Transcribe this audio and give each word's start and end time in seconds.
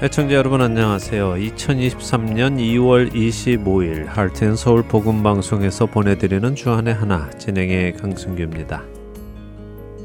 애청자 0.00 0.36
여러분 0.36 0.60
안녕하세요. 0.60 1.34
2023년 1.34 2.56
2월 2.56 3.12
25일 3.12 4.06
할텐 4.06 4.54
서울 4.54 4.84
복음 4.84 5.24
방송에서 5.24 5.86
보내드리는 5.86 6.54
주안의 6.54 6.94
하나 6.94 7.28
진행의 7.30 7.94
강승규입니다. 7.94 8.84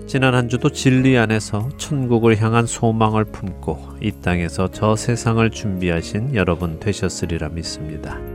지난 0.07 0.33
한 0.33 0.50
주도 0.50 0.71
진리 0.71 1.15
안에서 1.15 1.69
천국을 1.77 2.41
향한 2.41 2.65
소망을 2.65 3.23
품고 3.25 3.97
이 4.01 4.11
땅에서 4.14 4.71
저 4.71 4.95
세상을 4.95 5.47
준비하신 5.51 6.33
여러분 6.33 6.79
되셨으리라 6.79 7.50
믿습니다. 7.50 8.32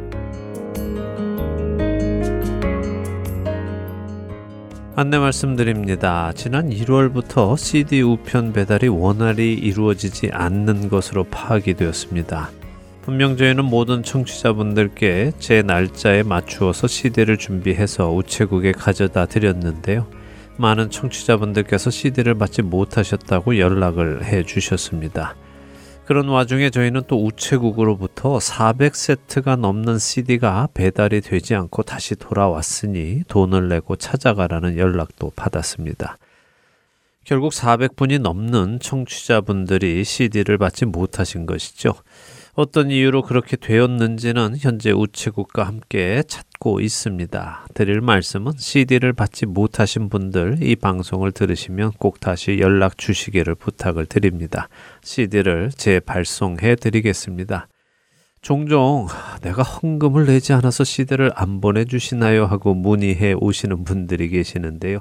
안내 4.99 5.17
말씀드립니다. 5.17 6.33
지난 6.35 6.71
1월부터 6.71 7.57
CD 7.57 8.03
우편 8.03 8.53
배달이 8.53 8.89
원활히 8.89 9.55
이루어지지 9.55 10.31
않는 10.33 10.89
것으로 10.89 11.23
파악이 11.23 11.75
되었습니다. 11.75 12.51
분명 13.03 13.37
저희는 13.37 13.65
모든 13.65 14.03
청취자분들께 14.03 15.35
제 15.39 15.63
날짜에 15.63 16.25
맞추어서 16.25 16.89
CD를 16.89 17.37
준비해서 17.37 18.13
우체국에 18.13 18.73
가져다 18.73 19.27
드렸는데요. 19.27 20.09
많은 20.57 20.91
청취자분들께서 20.91 21.91
CD를 21.91 22.35
받지 22.35 22.63
못하셨다고 22.63 23.57
연락을 23.57 24.25
해 24.25 24.43
주셨습니다. 24.43 25.37
그런 26.09 26.29
와중에 26.29 26.71
저희는 26.71 27.03
또 27.07 27.23
우체국으로부터 27.23 28.39
400세트가 28.39 29.59
넘는 29.59 29.99
CD가 29.99 30.69
배달이 30.73 31.21
되지 31.21 31.55
않고 31.55 31.83
다시 31.83 32.17
돌아왔으니 32.17 33.25
돈을 33.29 33.69
내고 33.69 33.95
찾아가라는 33.95 34.79
연락도 34.79 35.33
받았습니다. 35.37 36.17
결국 37.25 37.53
400분이 37.53 38.23
넘는 38.23 38.79
청취자분들이 38.81 40.03
CD를 40.03 40.57
받지 40.57 40.87
못하신 40.87 41.45
것이죠. 41.45 41.93
어떤 42.55 42.91
이유로 42.91 43.21
그렇게 43.21 43.59
되었는지는 43.59 44.57
현재 44.59 44.93
우체국과 44.93 45.65
함께 45.65 46.23
찾 46.27 46.47
고 46.59 46.81
있습니다. 46.81 47.67
드릴 47.75 48.01
말씀은 48.01 48.53
CD를 48.57 49.13
받지 49.13 49.47
못하신 49.47 50.09
분들 50.09 50.59
이 50.63 50.75
방송을 50.77 51.33
들으시면 51.33 51.93
꼭 51.99 52.19
다시 52.21 52.59
연락 52.59 52.99
주시기를 52.99 53.55
부탁을 53.55 54.07
드립니다. 54.07 54.69
CD를 55.03 55.71
재발송해 55.71 56.77
드리겠습니다. 56.77 57.69
종종 58.41 59.07
내가 59.43 59.63
헌금을 59.63 60.27
내지 60.27 60.53
않아서 60.53 60.85
CD를 60.85 61.31
안 61.35 61.61
보내주시나요? 61.61 62.47
하고 62.47 62.75
문의해 62.75 63.35
오시는 63.35 63.85
분들이 63.85 64.29
계시는데요. 64.29 65.01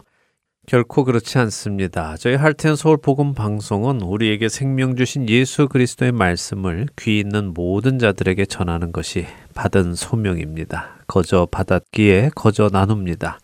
결코 0.68 1.04
그렇지 1.06 1.38
않습니다. 1.38 2.18
저희 2.18 2.36
할텐 2.36 2.76
서울 2.76 2.98
복음 2.98 3.34
방송은 3.34 4.02
우리에게 4.02 4.50
생명 4.50 4.98
주신 4.98 5.30
예수 5.30 5.70
그리스도의 5.70 6.12
말씀을 6.12 6.88
귀 7.00 7.20
있는 7.20 7.54
모든 7.54 8.00
자들에게 8.00 8.46
전하는 8.48 8.92
것이 8.92 9.26
받은 9.56 9.96
소명입니다. 9.96 10.98
거저 11.08 11.48
받았기에 11.50 12.32
거저 12.36 12.68
나눕니다. 12.70 13.40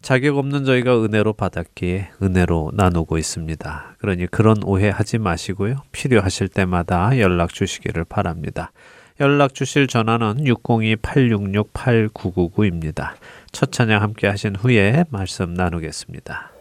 자격 0.00 0.38
없는 0.38 0.64
저희가 0.64 1.04
은혜로 1.04 1.34
받았기에 1.34 2.12
은혜로 2.22 2.70
나누고 2.72 3.18
있습니다. 3.18 3.96
그러니 3.98 4.28
그런 4.28 4.56
오해 4.64 4.88
하지 4.88 5.18
마시고요. 5.18 5.82
필요하실 5.92 6.48
때마다 6.48 7.18
연락 7.18 7.52
주시기를 7.52 8.04
바랍니다. 8.04 8.72
연락 9.20 9.52
주실 9.52 9.88
전화는 9.88 10.44
602-866-8999입니다. 10.44 13.10
첫 13.52 13.70
찬양 13.70 14.00
함께 14.00 14.26
하신 14.26 14.56
후에 14.56 15.04
말씀 15.10 15.52
나누겠습니다. 15.52 16.51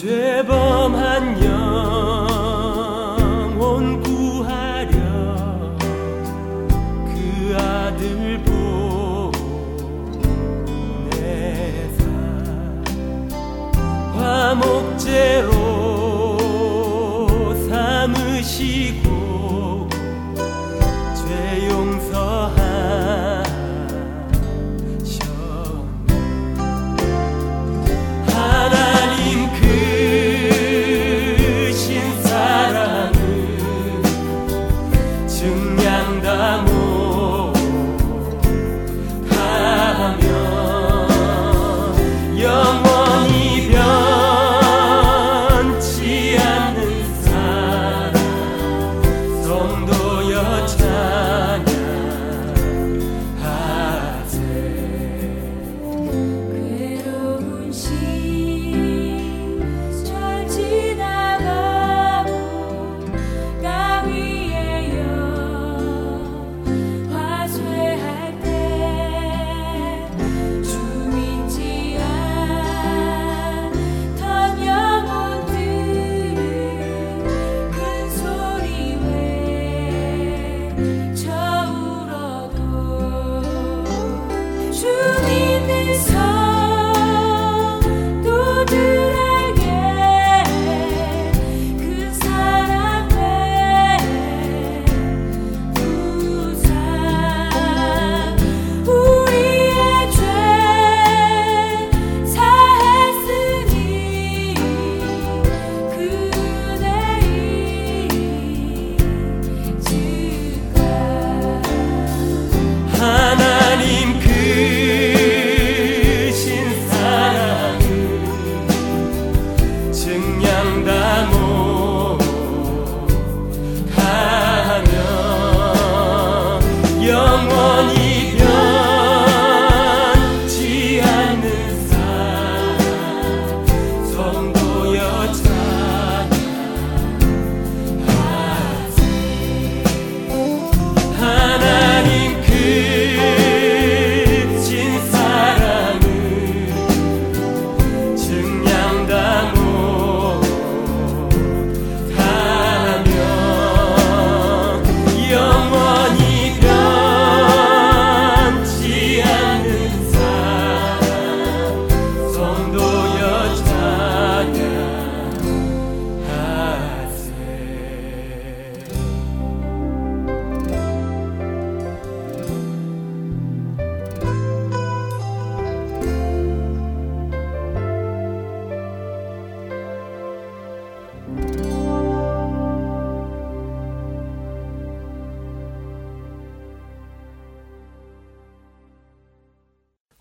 죄범 0.00 0.79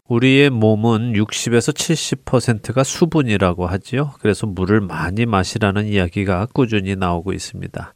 우리의 0.10 0.50
몸은 0.50 1.14
60에서 1.14 1.72
70%가 1.72 2.84
수분이라고 2.84 3.68
하지요. 3.68 4.14
그래서 4.20 4.48
물을 4.48 4.82
많이 4.82 5.28
마시라는 5.28 5.86
이야기가 5.86 6.48
꾸준히 6.52 6.96
나오고 6.96 7.32
있습니다. 7.32 7.94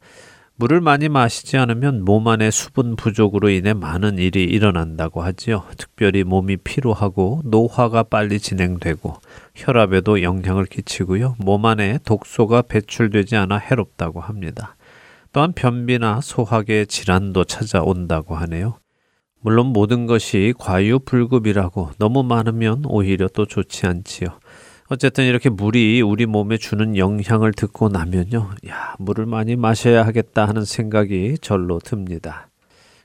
물을 0.54 0.80
많이 0.80 1.08
마시지 1.08 1.56
않으면 1.56 2.04
몸 2.04 2.28
안에 2.28 2.52
수분 2.52 2.94
부족으로 2.94 3.50
인해 3.50 3.72
많은 3.72 4.18
일이 4.18 4.44
일어난다고 4.44 5.22
하지요. 5.22 5.64
특별히 5.76 6.22
몸이 6.22 6.58
피로하고 6.58 7.42
노화가 7.44 8.04
빨리 8.04 8.38
진행되고 8.38 9.14
혈압에도 9.56 10.22
영향을 10.22 10.66
끼치고요. 10.66 11.34
몸 11.38 11.66
안에 11.66 11.98
독소가 12.04 12.62
배출되지 12.62 13.34
않아 13.34 13.56
해롭다고 13.56 14.20
합니다. 14.20 14.76
또한 15.32 15.52
변비나 15.52 16.20
소화계 16.20 16.84
질환도 16.84 17.42
찾아온다고 17.42 18.36
하네요. 18.36 18.78
물론 19.44 19.74
모든 19.74 20.06
것이 20.06 20.54
과유불급이라고 20.58 21.90
너무 21.98 22.22
많으면 22.22 22.84
오히려 22.86 23.28
또 23.28 23.44
좋지 23.44 23.86
않지요. 23.86 24.28
어쨌든 24.88 25.26
이렇게 25.26 25.50
물이 25.50 26.00
우리 26.00 26.24
몸에 26.24 26.56
주는 26.56 26.96
영향을 26.96 27.52
듣고 27.52 27.90
나면요. 27.90 28.52
야, 28.68 28.94
물을 28.98 29.26
많이 29.26 29.54
마셔야 29.54 30.06
하겠다 30.06 30.46
하는 30.46 30.64
생각이 30.64 31.36
절로 31.42 31.78
듭니다. 31.78 32.48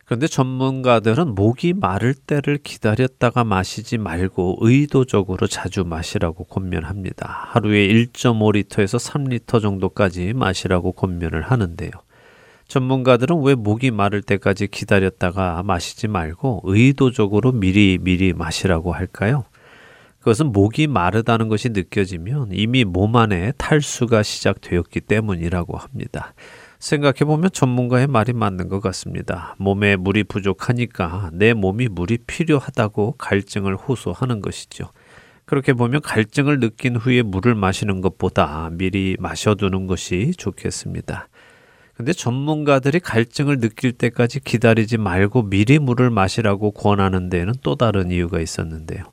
그런데 0.06 0.28
전문가들은 0.28 1.36
목이 1.36 1.74
마를 1.74 2.14
때를 2.14 2.58
기다렸다가 2.58 3.44
마시지 3.44 3.98
말고 3.98 4.60
의도적으로 4.62 5.46
자주 5.46 5.84
마시라고 5.84 6.46
권면합니다. 6.46 7.50
하루에 7.50 7.86
1.5리터에서 7.90 8.98
3리터 8.98 9.62
정도까지 9.62 10.32
마시라고 10.32 10.94
권면을 10.94 11.42
하는데요. 11.42 11.92
전문가들은 12.70 13.42
왜 13.42 13.56
목이 13.56 13.90
마를 13.90 14.22
때까지 14.22 14.68
기다렸다가 14.68 15.64
마시지 15.64 16.08
말고 16.08 16.62
의도적으로 16.66 17.52
미리 17.52 17.98
미리 18.00 18.32
마시라고 18.32 18.94
할까요? 18.94 19.44
그것은 20.20 20.52
목이 20.52 20.86
마르다는 20.86 21.48
것이 21.48 21.70
느껴지면 21.70 22.50
이미 22.52 22.86
몸 22.86 23.16
안에 23.16 23.54
탈수가 23.58 24.22
시작되었기 24.22 25.02
때문이라고 25.02 25.78
합니다. 25.78 26.34
생각해보면 26.78 27.50
전문가의 27.52 28.06
말이 28.06 28.34
맞는 28.34 28.70
것 28.70 28.82
같습니다. 28.82 29.56
몸에 29.58 29.96
물이 29.96 30.26
부족하니까 30.26 31.32
내 31.34 31.54
몸이 31.54 31.88
물이 31.88 32.20
필요하다고 32.28 33.16
갈증을 33.18 33.78
호소하는 33.78 34.42
것이죠. 34.42 34.92
그렇게 35.46 35.74
보면 35.74 36.02
갈증을 36.02 36.60
느낀 36.60 36.96
후에 36.96 37.24
물을 37.24 37.56
마시는 37.56 38.02
것보다 38.02 38.70
미리 38.74 39.18
마셔두는 39.20 39.88
것이 39.88 40.34
좋겠습니다. 40.38 41.30
근데 42.00 42.14
전문가들이 42.14 43.02
갈증을 43.02 43.60
느낄 43.60 43.92
때까지 43.92 44.40
기다리지 44.40 44.98
말고 44.98 45.50
미리 45.50 45.80
물을 45.80 46.10
마시라고 46.10 46.72
권하는 46.72 47.30
데에는 47.30 47.56
또 47.62 47.76
다른 47.76 48.10
이유가 48.10 48.40
있었는데요. 48.40 49.04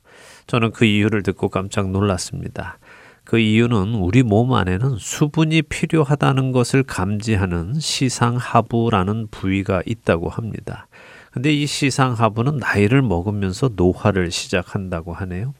저는 0.47 0.71
그 0.71 0.85
이유를 0.85 1.21
듣고 1.21 1.49
깜짝 1.49 1.91
놀랐습니다. 1.91 2.79
그 3.25 3.39
이유는 3.39 3.95
우리 3.95 4.23
몸 4.23 4.53
안에는 4.53 4.95
수분이 4.99 5.63
필요하다는 5.63 6.53
것을 6.53 6.83
감지하는 6.83 7.73
시상하부라는 7.77 9.27
부위가 9.31 9.83
있다고 9.85 10.29
합니다. 10.29 10.87
근데 11.33 11.51
이 11.51 11.65
시상하부는 11.65 12.55
나이를 12.55 13.01
먹으면서 13.01 13.69
노화를 13.75 14.31
시작한다고 14.31 15.11
하네요. 15.11 15.53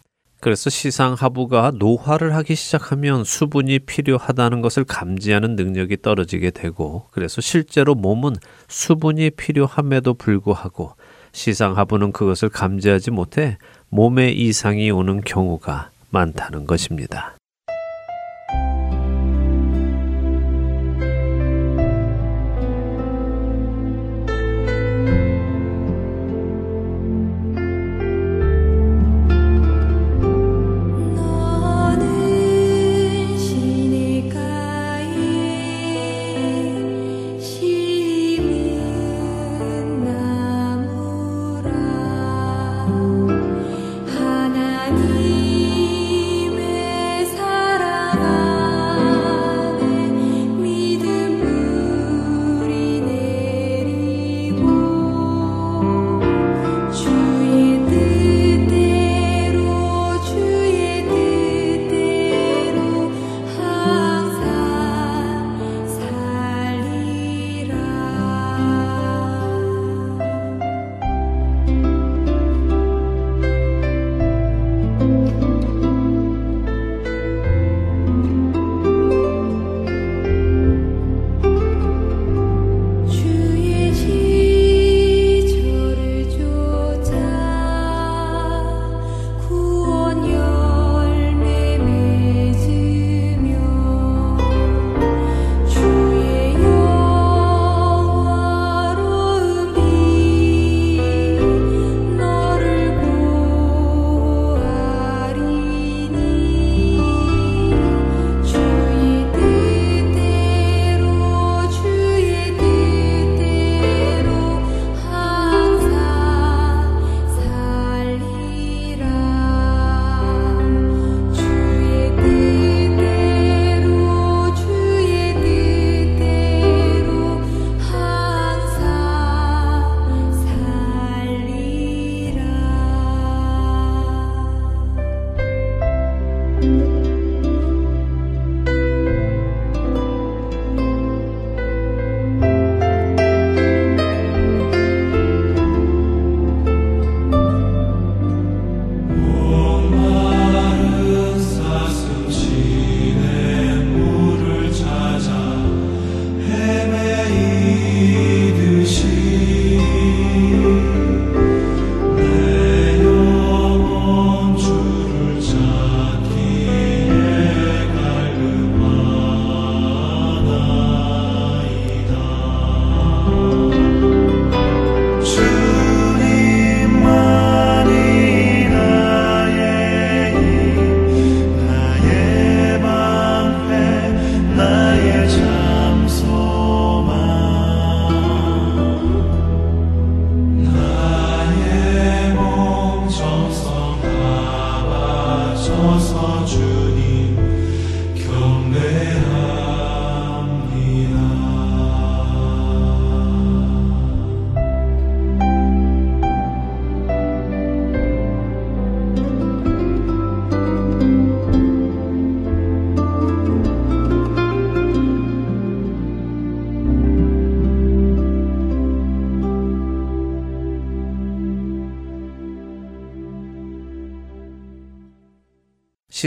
그래서 0.48 0.70
시상 0.70 1.14
하부가 1.14 1.74
노화를 1.76 2.34
하기 2.36 2.56
시작하면 2.56 3.26
수분이 3.26 3.80
필요하다는 3.80 4.62
것을 4.62 4.86
감지하는 4.86 5.58
능력이 5.58 5.98
떨어지게 6.02 6.52
되고 6.52 7.06
그래서 7.12 7.42
실제로 7.42 7.96
몸은 7.96 8.38
수분이 8.70 9.32
필요함에도 9.32 10.14
불구하고 10.14 10.94
시상 11.34 11.76
하부는 11.76 12.14
그것을 12.14 12.48
감지하지 12.48 13.12
못해 13.12 13.58
몸에 13.90 14.32
이상이 14.32 14.90
오는 14.90 15.20
경우가 15.20 15.90
많다는 16.12 16.66
것입니다. 16.66 17.37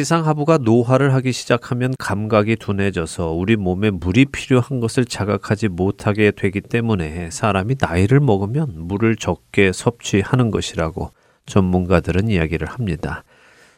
시상하부가 0.01 0.59
노화를 0.59 1.13
하기 1.15 1.33
시작하면 1.33 1.93
감각이 1.99 2.57
둔해져서 2.57 3.33
우리 3.33 3.57
몸에 3.57 3.91
물이 3.91 4.27
필요한 4.27 4.81
것을 4.81 5.05
자각하지 5.05 5.69
못하게 5.69 6.31
되기 6.31 6.63
때문에 6.63 7.31
사람이 7.31 7.77
나이를 7.79 8.21
먹으면 8.21 8.73
물을 8.77 9.17
적게 9.17 9.73
섭취하는 9.73 10.51
것이라고 10.51 11.11
전문가들은 11.45 12.29
이야기를 12.29 12.67
합니다. 12.69 13.25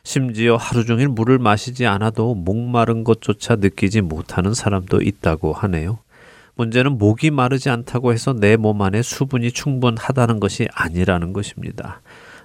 심지어 0.05 0.57
하루 0.57 0.85
종일 0.85 1.09
물을 1.09 1.39
마시지 1.39 1.87
않아도 1.87 2.35
목마른 2.35 3.03
것조차 3.05 3.57
느끼지 3.57 4.03
못하는 4.03 4.55
사람도 4.55 5.03
있다고 5.03 5.53
하네요. 5.53 5.99
문제는 6.55 6.99
목이 6.99 7.31
마르지 7.31 7.69
않다고 7.71 8.13
해서 8.13 8.33
내 8.33 8.57
몸 8.57 8.81
안에 8.83 9.03
수분이 9.03 9.51
충분하다는 9.53 10.39
것이 10.39 10.69
아니라는 10.73 11.33
것입니다. 11.33 12.01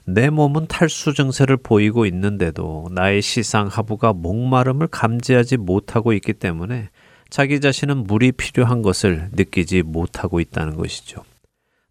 내 0.09 0.29
몸은 0.29 0.67
탈수 0.67 1.13
증세를 1.13 1.57
보이고 1.57 2.05
있는데도 2.05 2.87
나의 2.91 3.21
시상 3.21 3.67
하부가 3.67 4.13
목마름을 4.13 4.87
감지하지 4.87 5.57
못하고 5.57 6.13
있기 6.13 6.31
때문에 6.31 6.89
자기 7.29 7.59
자신은 7.59 8.05
물이 8.05 8.31
필요한 8.31 8.81
것을 8.81 9.27
느끼지 9.33 9.83
못하고 9.83 10.39
있다는 10.39 10.77
것이죠. 10.77 11.25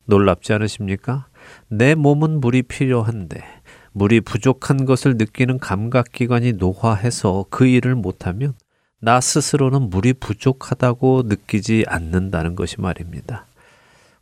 놀랍지 0.06 0.54
않으십니까? 0.54 1.26
내 1.68 1.94
몸은 1.94 2.40
물이 2.40 2.62
필요한데 2.62 3.44
물이 3.92 4.23
부족한 4.23 4.87
것을 4.87 5.18
느끼는 5.18 5.58
감각기관이 5.58 6.54
노화해서 6.54 7.44
그 7.50 7.66
일을 7.66 7.96
못하면 7.96 8.54
나 8.99 9.20
스스로는 9.20 9.90
물이 9.90 10.14
부족하다고 10.14 11.25
느끼지 11.26 11.85
않는다는 11.87 12.56
것이 12.56 12.80
말입니다. 12.80 13.44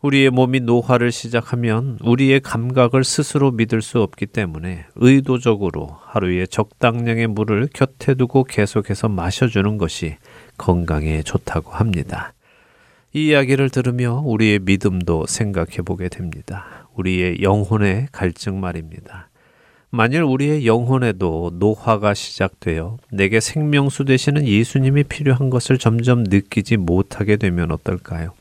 우리의 0.04 0.28
몸이 0.28 0.60
노화를 0.60 1.10
시작하면 1.12 1.96
우리의 2.02 2.40
감각을 2.40 3.04
스스로 3.04 3.50
믿을 3.52 3.80
수 3.80 4.02
없기 4.02 4.26
때문에 4.26 4.84
의도적으로 4.96 5.96
하루에 6.02 6.44
적당량의 6.44 7.28
물을 7.28 7.70
곁에 7.72 8.12
두고 8.12 8.44
계속해서 8.44 9.08
마셔주는 9.08 9.78
것이 9.78 10.16
건강에 10.58 11.22
좋다고 11.22 11.70
합니다. 11.70 12.34
이 13.14 13.28
이야기를 13.28 13.70
들으며 13.70 14.20
우리의 14.26 14.58
믿음도 14.58 15.24
생각해 15.26 15.78
보게 15.86 16.10
됩니다. 16.10 16.86
우리의 16.96 17.40
영혼의 17.40 18.08
갈증 18.12 18.60
말입니다. 18.60 19.30
만일 19.88 20.22
우리의 20.22 20.66
영혼에도 20.66 21.50
노화가 21.54 22.12
시작되어 22.12 22.98
내게 23.10 23.40
생명수 23.40 24.04
되시는 24.04 24.46
예수님이 24.46 25.04
필요한 25.04 25.48
것을 25.48 25.78
점점 25.78 26.24
느끼지 26.24 26.76
못하게 26.76 27.38
되면 27.38 27.70
어떨까요? 27.70 28.34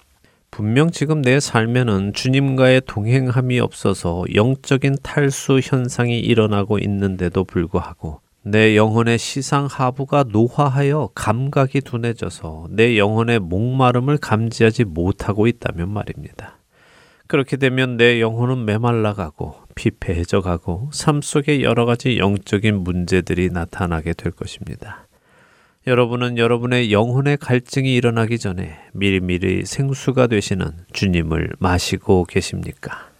분명 0.54 0.92
지금 0.92 1.24
내 1.24 1.40
삶에는 1.40 2.14
주님과의 2.14 2.84
동행함이 2.86 3.60
없어서 3.60 4.24
영적인 4.36 4.98
탈수 5.02 5.60
현상이 5.64 6.20
일어나고 6.20 6.78
있는데도 6.78 7.44
불구하고 7.44 8.22
내 8.44 8.76
영혼의 8.76 9.18
시상 9.18 9.66
하부가 9.66 10.26
노화하여 10.32 11.10
감각이 11.16 11.82
둔해져서 11.82 12.68
내 12.70 13.00
영혼의 13.00 13.40
목마름을 13.40 14.20
감지하지 14.20 14.84
못하고 14.84 15.48
있다면 15.48 15.90
말입니다. 15.90 16.60
그렇게 17.26 17.58
되면 17.58 17.98
내 17.98 18.22
영혼은 18.22 18.64
메말라가고 18.64 19.56
피폐해져 19.74 20.42
가고 20.42 20.92
삶 20.94 21.24
속에 21.24 21.64
여러 21.64 21.86
가지 21.86 22.20
영적인 22.20 22.76
문제들이 22.76 23.50
나타나게 23.50 24.14
될 24.14 24.32
것입니다. 24.32 25.03
여러분은 25.86 26.38
여러분의 26.38 26.94
영혼의 26.94 27.36
갈증이 27.38 27.94
일어나기 27.94 28.40
전에 28.40 28.78
미리미리 28.94 29.66
생수가 29.66 30.28
되시는 30.28 30.72
주님을 30.94 31.50
마시고 31.60 32.24
계십니까? 32.24 33.13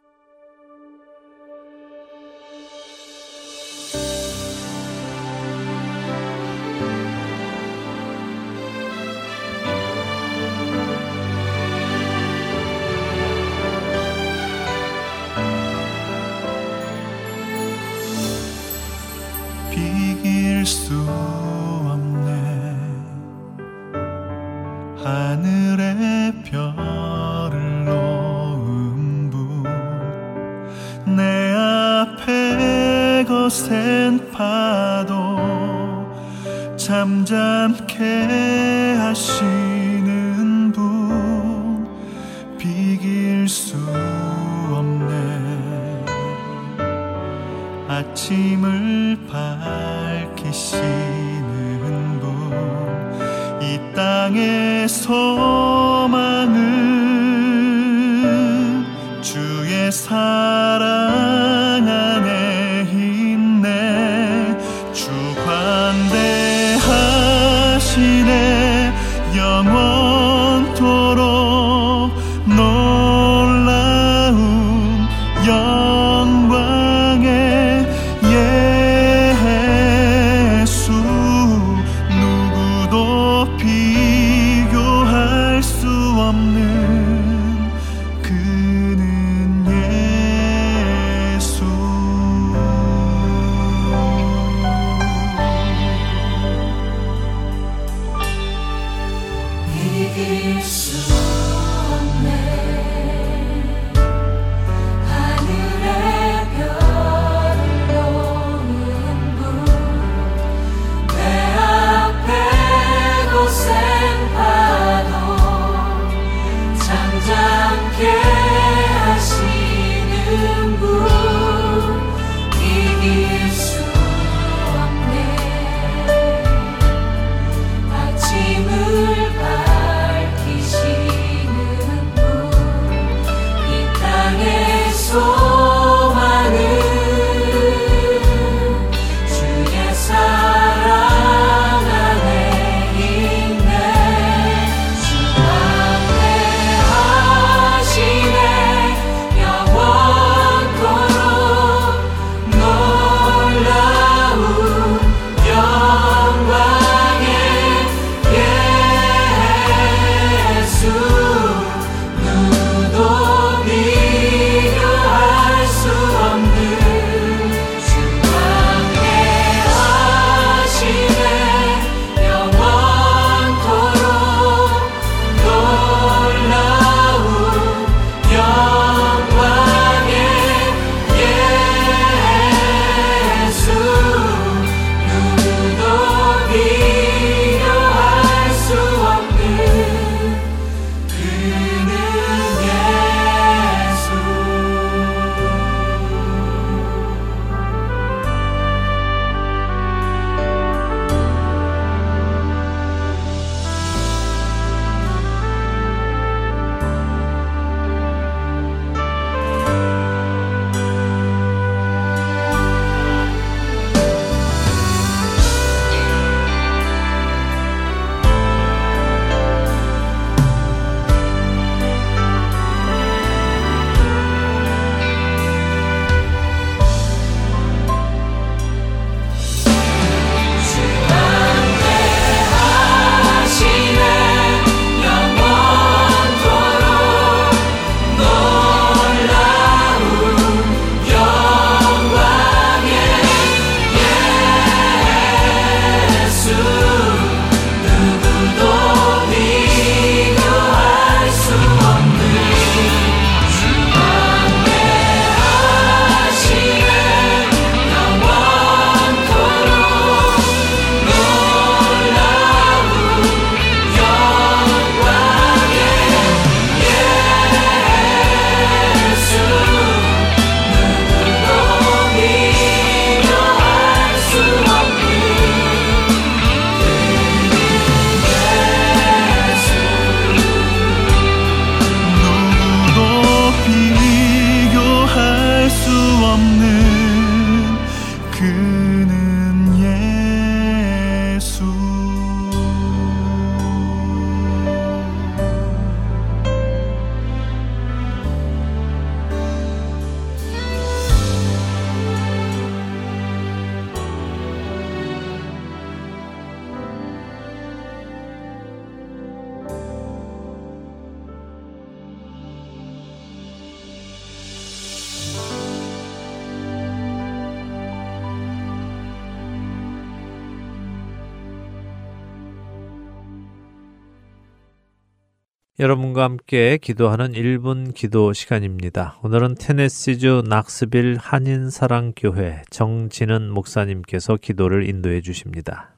함께 326.54 326.78
기도하는 326.78 327.32
1분 327.32 327.96
기도 327.96 328.32
시간입니다. 328.32 329.18
오늘은 329.24 329.56
테네시주 329.56 330.44
낙스빌 330.48 331.18
한인사랑교회 331.20 332.62
정진은 332.70 333.50
목사님께서 333.50 334.38
기도를 334.40 334.88
인도해 334.88 335.22
주십니다. 335.22 335.96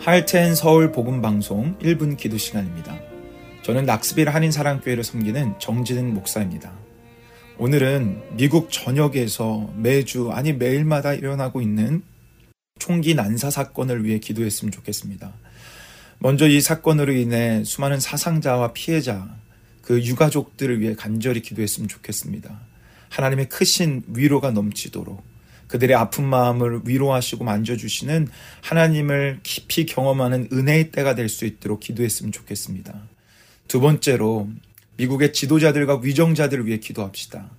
할텐 0.00 0.54
서울 0.54 0.92
복음 0.92 1.22
방송 1.22 1.78
1분 1.78 2.18
기도 2.18 2.36
시간입니다. 2.36 2.98
저는 3.62 3.86
낙스빌 3.86 4.28
한인 4.28 4.50
사랑교회를 4.50 5.04
섬기는 5.04 5.58
정진은 5.58 6.12
목사입니다. 6.12 6.70
오늘은 7.56 8.36
미국 8.36 8.70
전역에서 8.70 9.70
매주 9.74 10.30
아니 10.32 10.52
매일마다 10.52 11.14
일어나고 11.14 11.62
있는 11.62 12.02
총기 12.78 13.14
난사 13.14 13.50
사건을 13.50 14.04
위해 14.04 14.18
기도했으면 14.18 14.72
좋겠습니다. 14.72 15.32
먼저 16.18 16.48
이 16.48 16.60
사건으로 16.60 17.12
인해 17.12 17.62
수많은 17.64 18.00
사상자와 18.00 18.72
피해자, 18.72 19.28
그 19.82 20.02
유가족들을 20.04 20.80
위해 20.80 20.94
간절히 20.94 21.40
기도했으면 21.40 21.88
좋겠습니다. 21.88 22.60
하나님의 23.08 23.48
크신 23.48 24.02
위로가 24.08 24.50
넘치도록 24.50 25.22
그들의 25.68 25.94
아픈 25.96 26.24
마음을 26.24 26.80
위로하시고 26.84 27.44
만져주시는 27.44 28.28
하나님을 28.62 29.40
깊이 29.42 29.86
경험하는 29.86 30.48
은혜의 30.52 30.90
때가 30.90 31.14
될 31.14 31.28
수 31.28 31.44
있도록 31.44 31.80
기도했으면 31.80 32.32
좋겠습니다. 32.32 32.94
두 33.68 33.80
번째로 33.80 34.48
미국의 34.96 35.32
지도자들과 35.32 36.00
위정자들을 36.02 36.66
위해 36.66 36.78
기도합시다. 36.78 37.50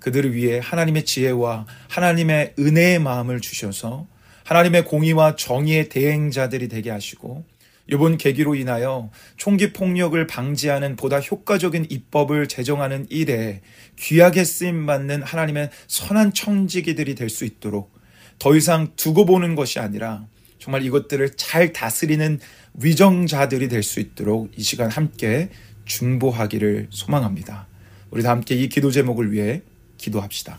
그들을 0.00 0.34
위해 0.34 0.60
하나님의 0.62 1.04
지혜와 1.04 1.66
하나님의 1.88 2.54
은혜의 2.58 2.98
마음을 2.98 3.40
주셔서 3.40 4.08
하나님의 4.52 4.84
공의와 4.84 5.36
정의의 5.36 5.88
대행자들이 5.88 6.68
되게 6.68 6.90
하시고 6.90 7.42
이번 7.90 8.18
계기로 8.18 8.54
인하여 8.54 9.10
총기 9.38 9.72
폭력을 9.72 10.26
방지하는 10.26 10.96
보다 10.96 11.20
효과적인 11.20 11.86
입법을 11.88 12.48
제정하는 12.48 13.06
일에 13.08 13.62
귀하게 13.98 14.44
쓰임 14.44 14.84
받는 14.84 15.22
하나님의 15.22 15.70
선한 15.88 16.34
청지기들이 16.34 17.14
될 17.14 17.30
수 17.30 17.46
있도록 17.46 17.92
더 18.38 18.54
이상 18.54 18.92
두고 18.96 19.24
보는 19.24 19.54
것이 19.54 19.78
아니라 19.78 20.26
정말 20.58 20.84
이것들을 20.84 21.30
잘 21.36 21.72
다스리는 21.72 22.38
위정자들이 22.74 23.68
될 23.68 23.82
수 23.82 24.00
있도록 24.00 24.50
이 24.56 24.62
시간 24.62 24.90
함께 24.90 25.48
중보하기를 25.86 26.88
소망합니다. 26.90 27.66
우리 28.10 28.22
다 28.22 28.30
함께 28.30 28.54
이 28.54 28.68
기도 28.68 28.90
제목을 28.90 29.32
위해 29.32 29.62
기도합시다. 29.96 30.58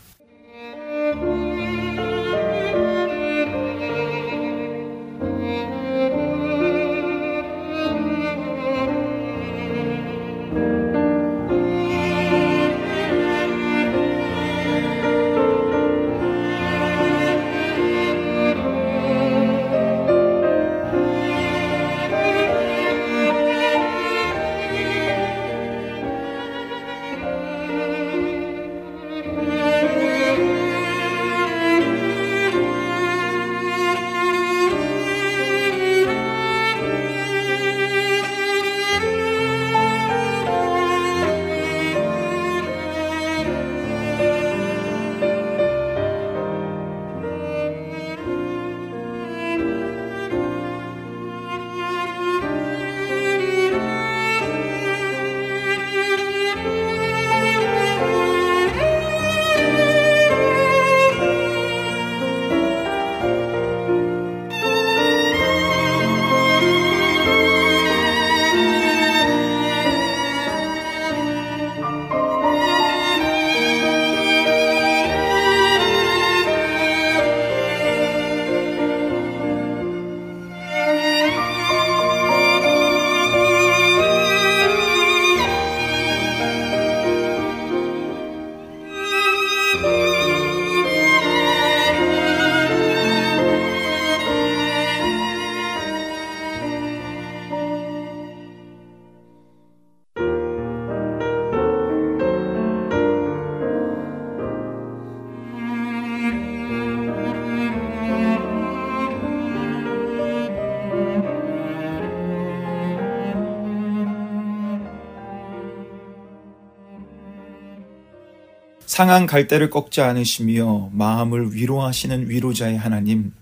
상한 118.94 119.26
갈대를 119.26 119.70
꺾지 119.70 120.02
않으시며 120.02 120.90
마음을 120.92 121.52
위로하시는 121.52 122.30
위로자의 122.30 122.78
하나님, 122.78 123.32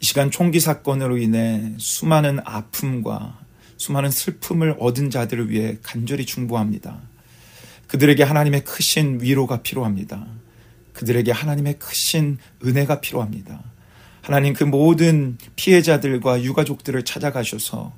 이 0.00 0.04
시간 0.04 0.30
총기 0.30 0.60
사건으로 0.60 1.18
인해 1.18 1.72
수많은 1.78 2.38
아픔과 2.44 3.40
수많은 3.76 4.12
슬픔을 4.12 4.76
얻은 4.78 5.10
자들을 5.10 5.50
위해 5.50 5.78
간절히 5.82 6.24
중보합니다. 6.24 7.00
그들에게 7.88 8.22
하나님의 8.22 8.62
크신 8.62 9.18
위로가 9.20 9.62
필요합니다. 9.62 10.28
그들에게 10.92 11.32
하나님의 11.32 11.80
크신 11.80 12.38
은혜가 12.64 13.00
필요합니다. 13.00 13.64
하나님 14.22 14.54
그 14.54 14.62
모든 14.62 15.38
피해자들과 15.56 16.44
유가족들을 16.44 17.04
찾아가셔서 17.04 17.92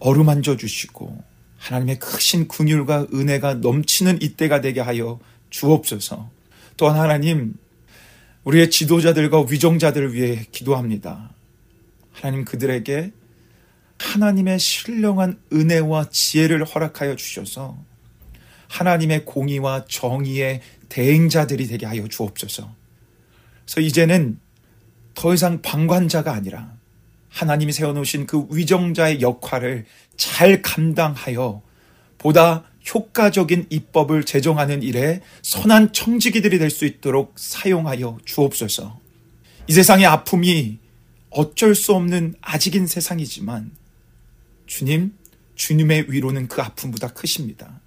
어루만져 0.00 0.56
주시고 0.56 1.22
하나님의 1.58 2.00
크신 2.00 2.48
긍휼과 2.48 3.06
은혜가 3.14 3.54
넘치는 3.54 4.22
이때가 4.22 4.60
되게 4.60 4.80
하여 4.80 5.20
주옵소서. 5.56 6.30
또한 6.76 6.98
하나님, 6.98 7.54
우리의 8.44 8.70
지도자들과 8.70 9.46
위정자들을 9.48 10.12
위해 10.12 10.46
기도합니다. 10.52 11.30
하나님 12.12 12.44
그들에게 12.44 13.12
하나님의 13.98 14.58
신령한 14.58 15.40
은혜와 15.52 16.10
지혜를 16.10 16.64
허락하여 16.64 17.16
주셔서 17.16 17.78
하나님의 18.68 19.24
공의와 19.24 19.86
정의의 19.88 20.60
대행자들이 20.88 21.66
되게 21.66 21.86
하여 21.86 22.06
주옵소서. 22.06 22.74
그래서 23.64 23.80
이제는 23.80 24.38
더 25.14 25.32
이상 25.32 25.62
방관자가 25.62 26.32
아니라 26.32 26.74
하나님이 27.30 27.72
세워놓으신 27.72 28.26
그 28.26 28.46
위정자의 28.50 29.22
역할을 29.22 29.86
잘 30.16 30.60
감당하여 30.60 31.62
보다 32.18 32.64
효과적인 32.94 33.66
입법을 33.70 34.24
제정하는 34.24 34.82
일에 34.82 35.20
선한 35.42 35.92
청지기들이 35.92 36.58
될 36.58 36.70
수 36.70 36.84
있도록 36.84 37.34
사용하여 37.36 38.18
주옵소서. 38.24 39.00
이 39.68 39.72
세상의 39.72 40.06
아픔이 40.06 40.78
어쩔 41.30 41.74
수 41.74 41.94
없는 41.94 42.34
아직인 42.40 42.86
세상이지만 42.86 43.72
주님, 44.66 45.14
주님의 45.56 46.12
위로는 46.12 46.48
그 46.48 46.62
아픔보다 46.62 47.08
크십니다. 47.08 47.80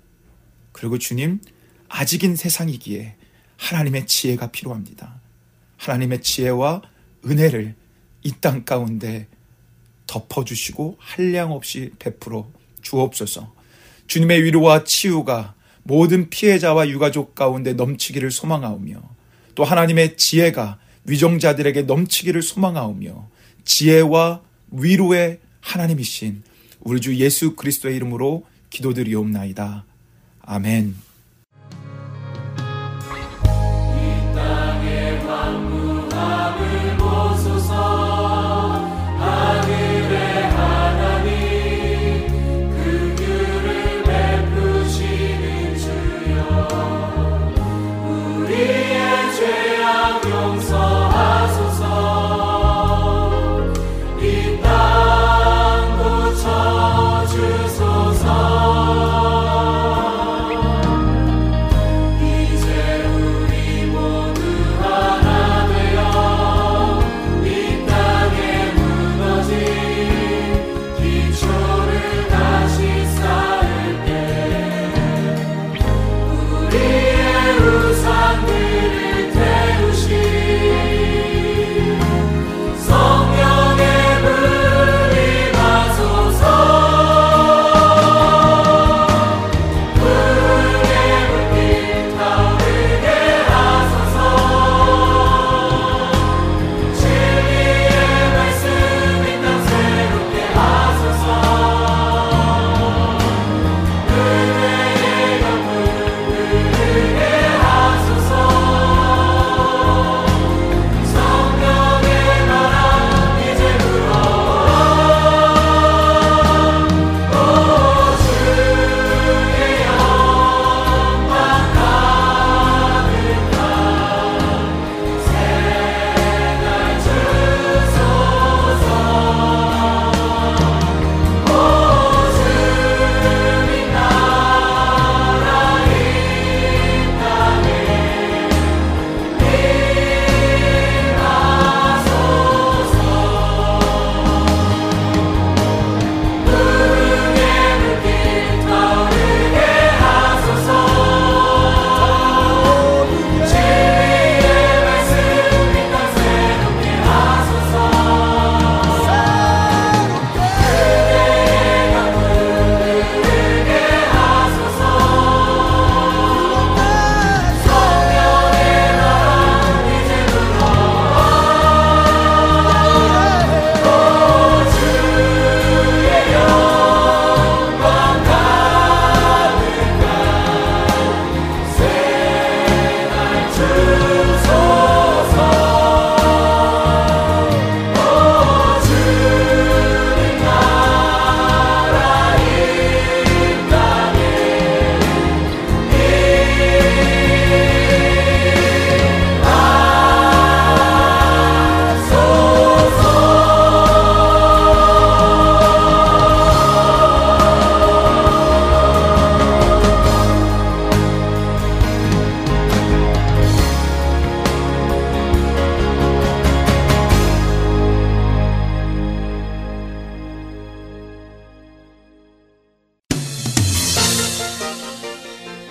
그리고 0.71 0.97
주님, 0.97 1.39
아직인 1.88 2.35
세상이기에 2.35 3.15
하나님의 3.57 4.07
지혜가 4.07 4.51
필요합니다. 4.51 5.19
하나님의 5.77 6.21
지혜와 6.21 6.81
은혜를 7.25 7.75
이 8.23 8.31
땅 8.41 8.65
가운데 8.65 9.27
덮어주시고 10.07 10.97
한량 10.99 11.51
없이 11.53 11.91
베풀어 11.99 12.49
주옵소서. 12.81 13.53
주님의 14.10 14.43
위로와 14.43 14.84
치유가 14.84 15.54
모든 15.84 16.30
피해자와 16.30 16.89
유가족 16.89 17.36
가운데 17.36 17.74
넘치기를 17.74 18.32
소망하오며 18.32 19.02
또 19.56 19.63
하나님의 19.63 20.17
지혜가 20.17 20.80
위정자들에게 21.06 21.84
넘치기를 21.84 22.41
소망하오며 22.41 23.30
지혜와 23.63 24.41
위로의 24.72 25.39
하나님이신 25.62 26.41
우리 26.82 27.02
주 27.02 27.15
예수 27.17 27.56
그리스도의 27.56 27.95
이름으로 27.95 28.45
기도드리옵나이다. 28.72 29.86
아멘. 30.41 31.09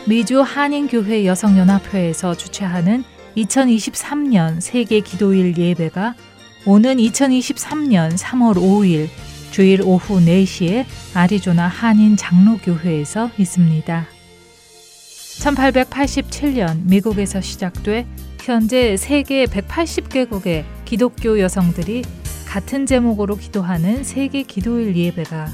미주 0.09 0.41
한인교회 0.41 1.27
여성연합회에서 1.27 2.35
주최하는 2.35 3.05
2023년 3.37 4.59
세계 4.59 5.01
기도일 5.01 5.59
예배가 5.59 6.15
오는 6.65 6.97
2023년 6.97 8.17
3월 8.17 8.55
5일 8.55 9.09
주일 9.51 9.83
오후 9.83 10.19
4시에 10.19 10.87
아리조나 11.13 11.69
한인 11.69 12.17
장로교회에서 12.17 13.33
있습니다. 13.37 14.07
1887년 15.41 16.85
미국에서 16.85 17.43
시작돼 17.43 18.07
현재 18.41 18.97
세계 18.97 19.45
180개국의 19.45 20.65
기독교 20.87 21.39
여성들이 21.39 22.03
같은 22.47 22.87
제목으로 22.87 23.37
기도하는 23.37 24.05
세계 24.05 24.43
기도일 24.43 24.97
예배가 24.97 25.49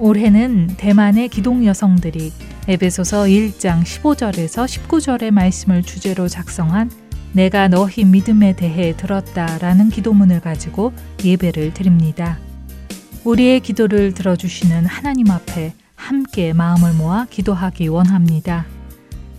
올해는 0.00 0.74
대만의 0.76 1.28
기독 1.28 1.64
여성들이 1.64 2.32
에베소서 2.68 3.24
1장 3.24 3.82
15절에서 3.82 4.66
19절의 4.66 5.32
말씀을 5.32 5.82
주제로 5.82 6.28
작성한 6.28 6.92
내가 7.32 7.66
너희 7.66 8.04
믿음에 8.04 8.54
대해 8.54 8.96
들었다라는 8.96 9.90
기도문을 9.90 10.38
가지고 10.40 10.92
예배를 11.24 11.74
드립니다. 11.74 12.38
우리의 13.24 13.58
기도를 13.60 14.14
들어주시는 14.14 14.86
하나님 14.86 15.32
앞에 15.32 15.74
함께 15.96 16.52
마음을 16.52 16.92
모아 16.92 17.26
기도하기 17.28 17.88
원합니다. 17.88 18.64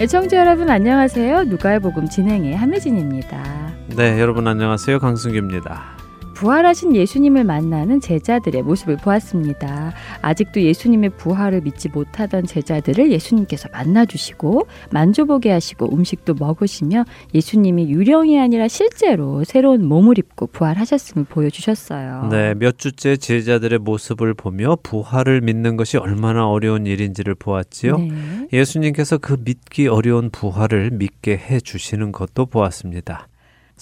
애청자 0.00 0.38
여러분 0.38 0.68
안녕하세요. 0.68 1.44
누가의 1.44 1.78
복음 1.80 2.08
진행의 2.08 2.56
함혜진입니다. 2.56 3.72
네, 3.96 4.18
여러분 4.20 4.48
안녕하세요. 4.48 4.98
강승규입니다. 4.98 6.01
부활하신 6.42 6.96
예수님을 6.96 7.44
만나는 7.44 8.00
제자들의 8.00 8.62
모습을 8.62 8.96
보았습니다. 8.96 9.92
아직도 10.22 10.60
예수님의 10.60 11.10
부활을 11.10 11.60
믿지 11.60 11.88
못하던 11.88 12.44
제자들을 12.44 13.12
예수님께서 13.12 13.68
만나주시고 13.70 14.66
만져보게 14.90 15.52
하시고 15.52 15.94
음식도 15.94 16.34
먹으시며 16.40 17.04
예수님이 17.32 17.90
유령이 17.90 18.40
아니라 18.40 18.66
실제로 18.66 19.44
새로운 19.44 19.86
몸을 19.86 20.18
입고 20.18 20.48
부활하셨음을 20.48 21.26
보여주셨어요. 21.26 22.26
네, 22.32 22.54
몇 22.54 22.76
주째 22.76 23.16
제자들의 23.16 23.78
모습을 23.78 24.34
보며 24.34 24.76
부활을 24.82 25.42
믿는 25.42 25.76
것이 25.76 25.96
얼마나 25.96 26.48
어려운 26.48 26.88
일인지를 26.88 27.36
보았지요. 27.36 27.98
네. 27.98 28.48
예수님께서 28.52 29.18
그 29.18 29.36
믿기 29.44 29.86
어려운 29.86 30.28
부활을 30.30 30.90
믿게 30.90 31.36
해 31.36 31.60
주시는 31.60 32.10
것도 32.10 32.46
보았습니다. 32.46 33.28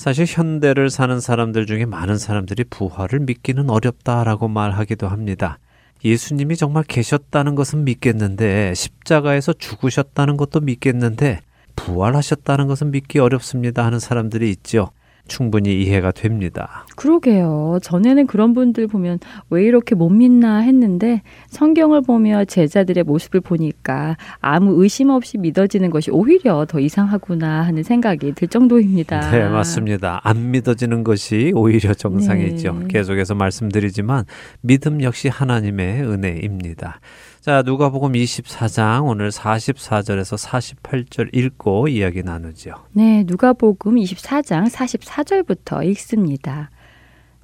사실 0.01 0.25
현대를 0.27 0.89
사는 0.89 1.21
사람들 1.21 1.67
중에 1.67 1.85
많은 1.85 2.17
사람들이 2.17 2.65
부활을 2.71 3.21
믿기는 3.21 3.69
어렵다라고 3.69 4.49
말하기도 4.49 5.07
합니다. 5.07 5.59
예수님이 6.03 6.57
정말 6.57 6.85
계셨다는 6.85 7.55
것은 7.55 7.85
믿겠는데 7.85 8.73
십자가에서 8.75 9.53
죽으셨다는 9.53 10.39
것도 10.39 10.61
믿겠는데 10.61 11.41
부활하셨다는 11.77 12.67
것은 12.67 12.93
믿기 12.93 13.19
어렵습니다 13.19 13.85
하는 13.85 13.99
사람들이 13.99 14.49
있죠. 14.53 14.91
충분히 15.31 15.81
이해가 15.81 16.11
됩니다. 16.11 16.85
그러게요. 16.97 17.79
전에는 17.83 18.27
그런 18.27 18.53
분들 18.53 18.89
보면 18.89 19.21
왜 19.49 19.65
이렇게 19.65 19.95
못 19.95 20.11
믿나 20.11 20.59
했는데 20.59 21.23
성경을 21.49 22.03
보며 22.03 22.45
제자들의 22.45 23.05
모습을 23.05 23.41
보니까 23.41 24.17
아무 24.41 24.83
의심 24.83 25.09
없이 25.09 25.39
믿어지는 25.39 25.91
것이 25.91 26.11
오히려 26.11 26.67
더 26.69 26.81
이상하구나 26.81 27.63
하는 27.63 27.83
생각이 27.85 28.33
들 28.33 28.49
정도입니다. 28.49 29.31
네, 29.31 29.49
맞습니다. 29.49 30.21
안 30.25 30.51
믿어지는 30.51 31.05
것이 31.05 31.53
오히려 31.55 31.95
정상이죠. 31.95 32.73
네. 32.81 32.87
계속해서 32.89 33.37
말씀드리지만 33.37 34.25
믿음 34.61 35.01
역시 35.03 35.29
하나님의 35.29 36.03
은혜입니다. 36.03 37.01
자, 37.41 37.63
누가복음 37.63 38.13
24장 38.13 39.07
오늘 39.07 39.31
44절에서 39.31 40.37
48절 40.47 41.35
읽고 41.35 41.89
이야기 41.89 42.23
나누죠. 42.23 42.73
네, 42.93 43.25
누가복음 43.27 43.97
24장 43.97 44.71
44절부터 44.71 45.85
읽습니다. 45.89 46.71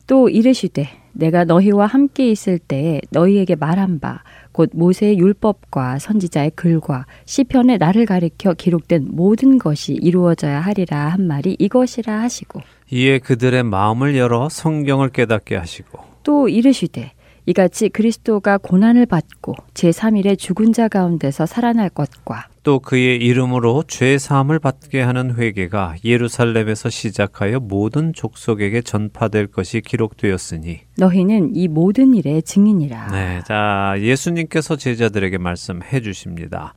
또 0.06 0.28
이르시되 0.28 0.88
내가 1.12 1.44
너희와 1.44 1.86
함께 1.86 2.30
있을 2.30 2.58
때에 2.58 3.00
너희에게 3.10 3.56
말한 3.56 4.00
바 4.00 4.22
곧 4.56 4.70
모세의 4.72 5.18
율법과 5.18 5.98
선지자의 5.98 6.52
글과 6.54 7.04
시편에 7.26 7.76
나를 7.76 8.06
가리켜 8.06 8.54
기록된 8.54 9.08
모든 9.10 9.58
것이 9.58 9.92
이루어져야 9.92 10.62
하리라 10.62 11.08
한 11.08 11.26
말이 11.26 11.54
이것이라 11.58 12.22
하시고 12.22 12.62
이에 12.90 13.18
그들의 13.18 13.62
마음을 13.64 14.16
열어 14.16 14.48
성경을 14.48 15.10
깨닫게 15.10 15.56
하시고 15.56 15.98
또 16.22 16.48
이르시되 16.48 17.12
이같이 17.46 17.88
그리스도가 17.88 18.58
고난을 18.58 19.06
받고 19.06 19.54
제3일에 19.74 20.36
죽은 20.36 20.72
자 20.72 20.88
가운데서 20.88 21.46
살아날 21.46 21.88
것과 21.88 22.48
또 22.64 22.80
그의 22.80 23.18
이름으로 23.18 23.84
죄 23.86 24.18
사함을 24.18 24.58
받게 24.58 25.00
하는 25.00 25.36
회개가 25.36 25.94
예루살렘에서 26.04 26.90
시작하여 26.90 27.60
모든 27.60 28.12
족속에게 28.12 28.82
전파될 28.82 29.46
것이 29.46 29.80
기록되었으니 29.80 30.80
너희는 30.96 31.54
이 31.54 31.68
모든 31.68 32.14
일의 32.14 32.42
증인이라. 32.42 33.12
네, 33.12 33.40
자 33.46 33.94
예수님께서 34.00 34.74
제자들에게 34.74 35.38
말씀해 35.38 36.00
주십니다. 36.00 36.74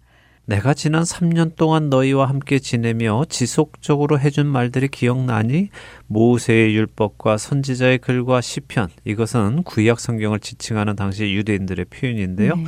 내가 0.50 0.74
지난 0.74 1.04
3년 1.04 1.56
동안 1.56 1.92
너희와 1.92 2.28
함께 2.28 2.58
지내며 2.58 3.26
지속적으로 3.30 4.20
해준 4.20 4.48
말들이 4.48 4.88
기억나니 4.88 5.70
모세의 6.10 6.76
율법과 6.76 7.38
선지자의 7.38 8.00
글과 8.00 8.42
시편 8.42 8.90
이것은 9.06 9.64
구약 9.64 10.00
성경을 10.00 10.40
지칭하는 10.40 10.96
당시 10.96 11.34
유대인들의 11.34 11.86
표현인데요. 11.86 12.56
네. 12.56 12.64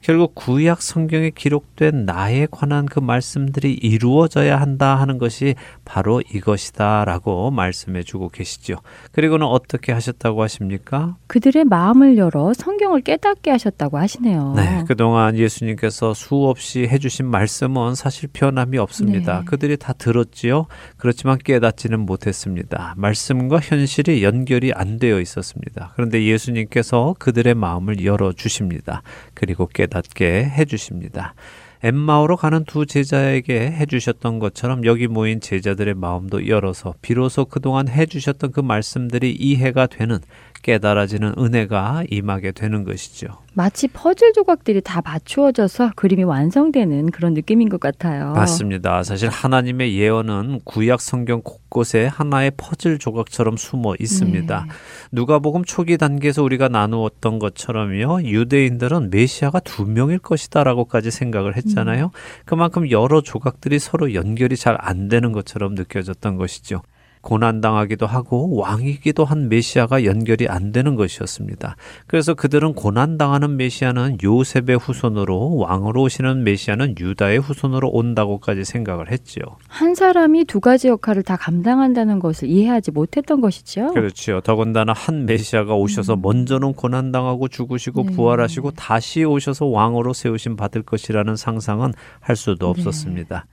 결국 0.00 0.34
구약 0.34 0.80
성경에 0.80 1.30
기록된 1.30 2.04
나에 2.06 2.46
관한 2.50 2.86
그 2.86 3.00
말씀들이 3.00 3.72
이루어져야 3.72 4.60
한다 4.60 4.94
하는 4.94 5.18
것이 5.18 5.56
바로 5.84 6.20
이것이다라고 6.20 7.50
말씀해 7.50 8.04
주고 8.04 8.28
계시죠. 8.28 8.76
그리고는 9.12 9.46
어떻게 9.46 9.92
하셨다고 9.92 10.42
하십니까? 10.42 11.16
그들의 11.26 11.64
마음을 11.64 12.16
열어 12.16 12.54
성경을 12.54 13.00
깨닫게 13.00 13.50
하셨다고 13.50 13.98
하시네요. 13.98 14.54
네, 14.54 14.84
그동안 14.86 15.36
예수님께서 15.36 16.14
수없이 16.14 16.86
해 16.86 16.98
주신 16.98 17.26
말씀은 17.26 17.96
사실 17.96 18.28
변함이 18.32 18.78
없습니다. 18.78 19.40
네. 19.40 19.44
그들이 19.46 19.76
다 19.76 19.92
들었지요. 19.92 20.66
그렇지만 20.96 21.38
깨닫지는 21.38 21.98
못했습니다. 22.00 22.83
말씀과 22.96 23.60
현실이 23.60 24.22
연결이 24.22 24.72
안 24.74 24.98
되어 24.98 25.20
있었습니다. 25.20 25.92
그런데 25.94 26.24
예수님께서 26.24 27.14
그들의 27.18 27.54
마음을 27.54 28.04
열어 28.04 28.32
주십니다. 28.32 29.02
그리고 29.32 29.66
깨닫게 29.66 30.44
해 30.44 30.64
주십니다. 30.66 31.34
엠마오로 31.82 32.38
가는 32.38 32.64
두 32.64 32.86
제자에게 32.86 33.70
해주셨던 33.72 34.38
것처럼 34.38 34.86
여기 34.86 35.06
모인 35.06 35.40
제자들의 35.40 35.94
마음도 35.94 36.48
열어서 36.48 36.94
비로소 37.02 37.44
그동안 37.44 37.88
해주셨던 37.88 38.52
그 38.52 38.60
말씀들이 38.60 39.32
이해가 39.32 39.86
되는 39.88 40.18
깨달아지는 40.64 41.34
은혜가 41.38 42.04
임하게 42.10 42.52
되는 42.52 42.84
것이죠. 42.84 43.28
마치 43.52 43.86
퍼즐 43.86 44.32
조각들이 44.32 44.80
다 44.80 45.00
맞추어져서 45.04 45.92
그림이 45.94 46.24
완성되는 46.24 47.10
그런 47.12 47.34
느낌인 47.34 47.68
것 47.68 47.78
같아요. 47.78 48.32
맞습니다. 48.32 49.04
사실 49.04 49.28
하나님의 49.28 49.96
예언은 49.96 50.62
구약 50.64 51.00
성경 51.00 51.40
곳곳에 51.44 52.06
하나의 52.06 52.50
퍼즐 52.56 52.98
조각처럼 52.98 53.56
숨어 53.56 53.94
있습니다. 54.00 54.64
네. 54.66 54.72
누가복음 55.12 55.64
초기 55.64 55.96
단계에서 55.98 56.42
우리가 56.42 56.68
나누었던 56.68 57.38
것처럼요. 57.38 58.22
유대인들은 58.24 59.10
메시아가 59.10 59.60
두 59.60 59.84
명일 59.86 60.18
것이다라고까지 60.18 61.12
생각을 61.12 61.56
했잖아요. 61.56 62.10
그만큼 62.46 62.90
여러 62.90 63.20
조각들이 63.20 63.78
서로 63.78 64.14
연결이 64.14 64.56
잘 64.56 64.74
안 64.80 65.08
되는 65.08 65.30
것처럼 65.32 65.74
느껴졌던 65.74 66.36
것이죠. 66.36 66.82
고난당하기도 67.24 68.06
하고 68.06 68.56
왕이기도 68.56 69.24
한 69.24 69.48
메시아가 69.48 70.04
연결이 70.04 70.46
안 70.46 70.72
되는 70.72 70.94
것이었습니다. 70.94 71.76
그래서 72.06 72.34
그들은 72.34 72.74
고난당하는 72.74 73.56
메시아는 73.56 74.18
요셉의 74.22 74.76
후손으로 74.78 75.56
왕으로 75.56 76.02
오시는 76.02 76.44
메시아는 76.44 76.96
유다의 76.98 77.38
후손으로 77.38 77.88
온다고까지 77.90 78.64
생각을 78.64 79.10
했죠. 79.10 79.40
한 79.68 79.94
사람이 79.94 80.44
두 80.44 80.60
가지 80.60 80.88
역할을 80.88 81.22
다 81.22 81.36
감당한다는 81.36 82.18
것을 82.18 82.48
이해하지 82.48 82.90
못했던 82.90 83.40
것이죠. 83.40 83.92
그렇죠. 83.94 84.40
더군다나 84.42 84.92
한 84.92 85.24
메시아가 85.26 85.74
오셔서 85.74 86.16
먼저는 86.16 86.74
고난당하고 86.74 87.48
죽으시고 87.48 88.02
음. 88.02 88.06
네. 88.06 88.12
부활하시고 88.14 88.72
다시 88.72 89.24
오셔서 89.24 89.66
왕으로 89.66 90.12
세우심 90.12 90.56
받을 90.56 90.82
것이라는 90.82 91.36
상상은 91.36 91.92
할 92.20 92.36
수도 92.36 92.66
네. 92.66 92.70
없었습니다. 92.70 93.46